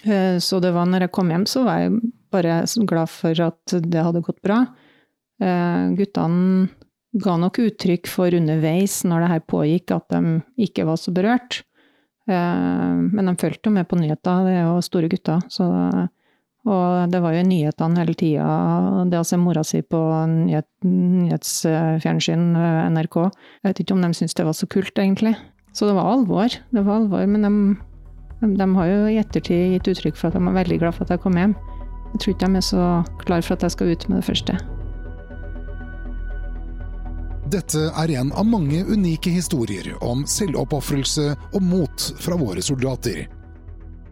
[0.04, 2.00] Eh, så det var når jeg kom hjem, så var jeg
[2.34, 4.64] bare glad for at det hadde gått bra.
[5.42, 6.68] Eh, guttene
[7.22, 11.62] ga nok uttrykk for underveis når det her pågikk, at de ikke var så berørt.
[12.26, 15.46] Eh, men de fulgte jo med på nyheter, det er jo store gutter.
[15.52, 15.68] Så,
[16.64, 18.44] og det var jo nyhetene hele tida.
[19.10, 20.00] Det å se mora si på
[20.30, 25.36] nyhet, nyhetsfjernsyn, eh, NRK Jeg vet ikke om de syntes det var så kult, egentlig.
[25.74, 26.48] Så det var alvor.
[26.48, 30.40] Det var alvor, men de, de har jo i ettertid gitt uttrykk for at de
[30.40, 31.54] er veldig glad for at jeg kom hjem.
[32.14, 32.88] Jeg tror ikke de er så
[33.26, 34.58] klar for at jeg skal ut med det første.
[37.52, 43.26] Dette er en av mange unike historier om selvoppofrelse og mot fra våre soldater.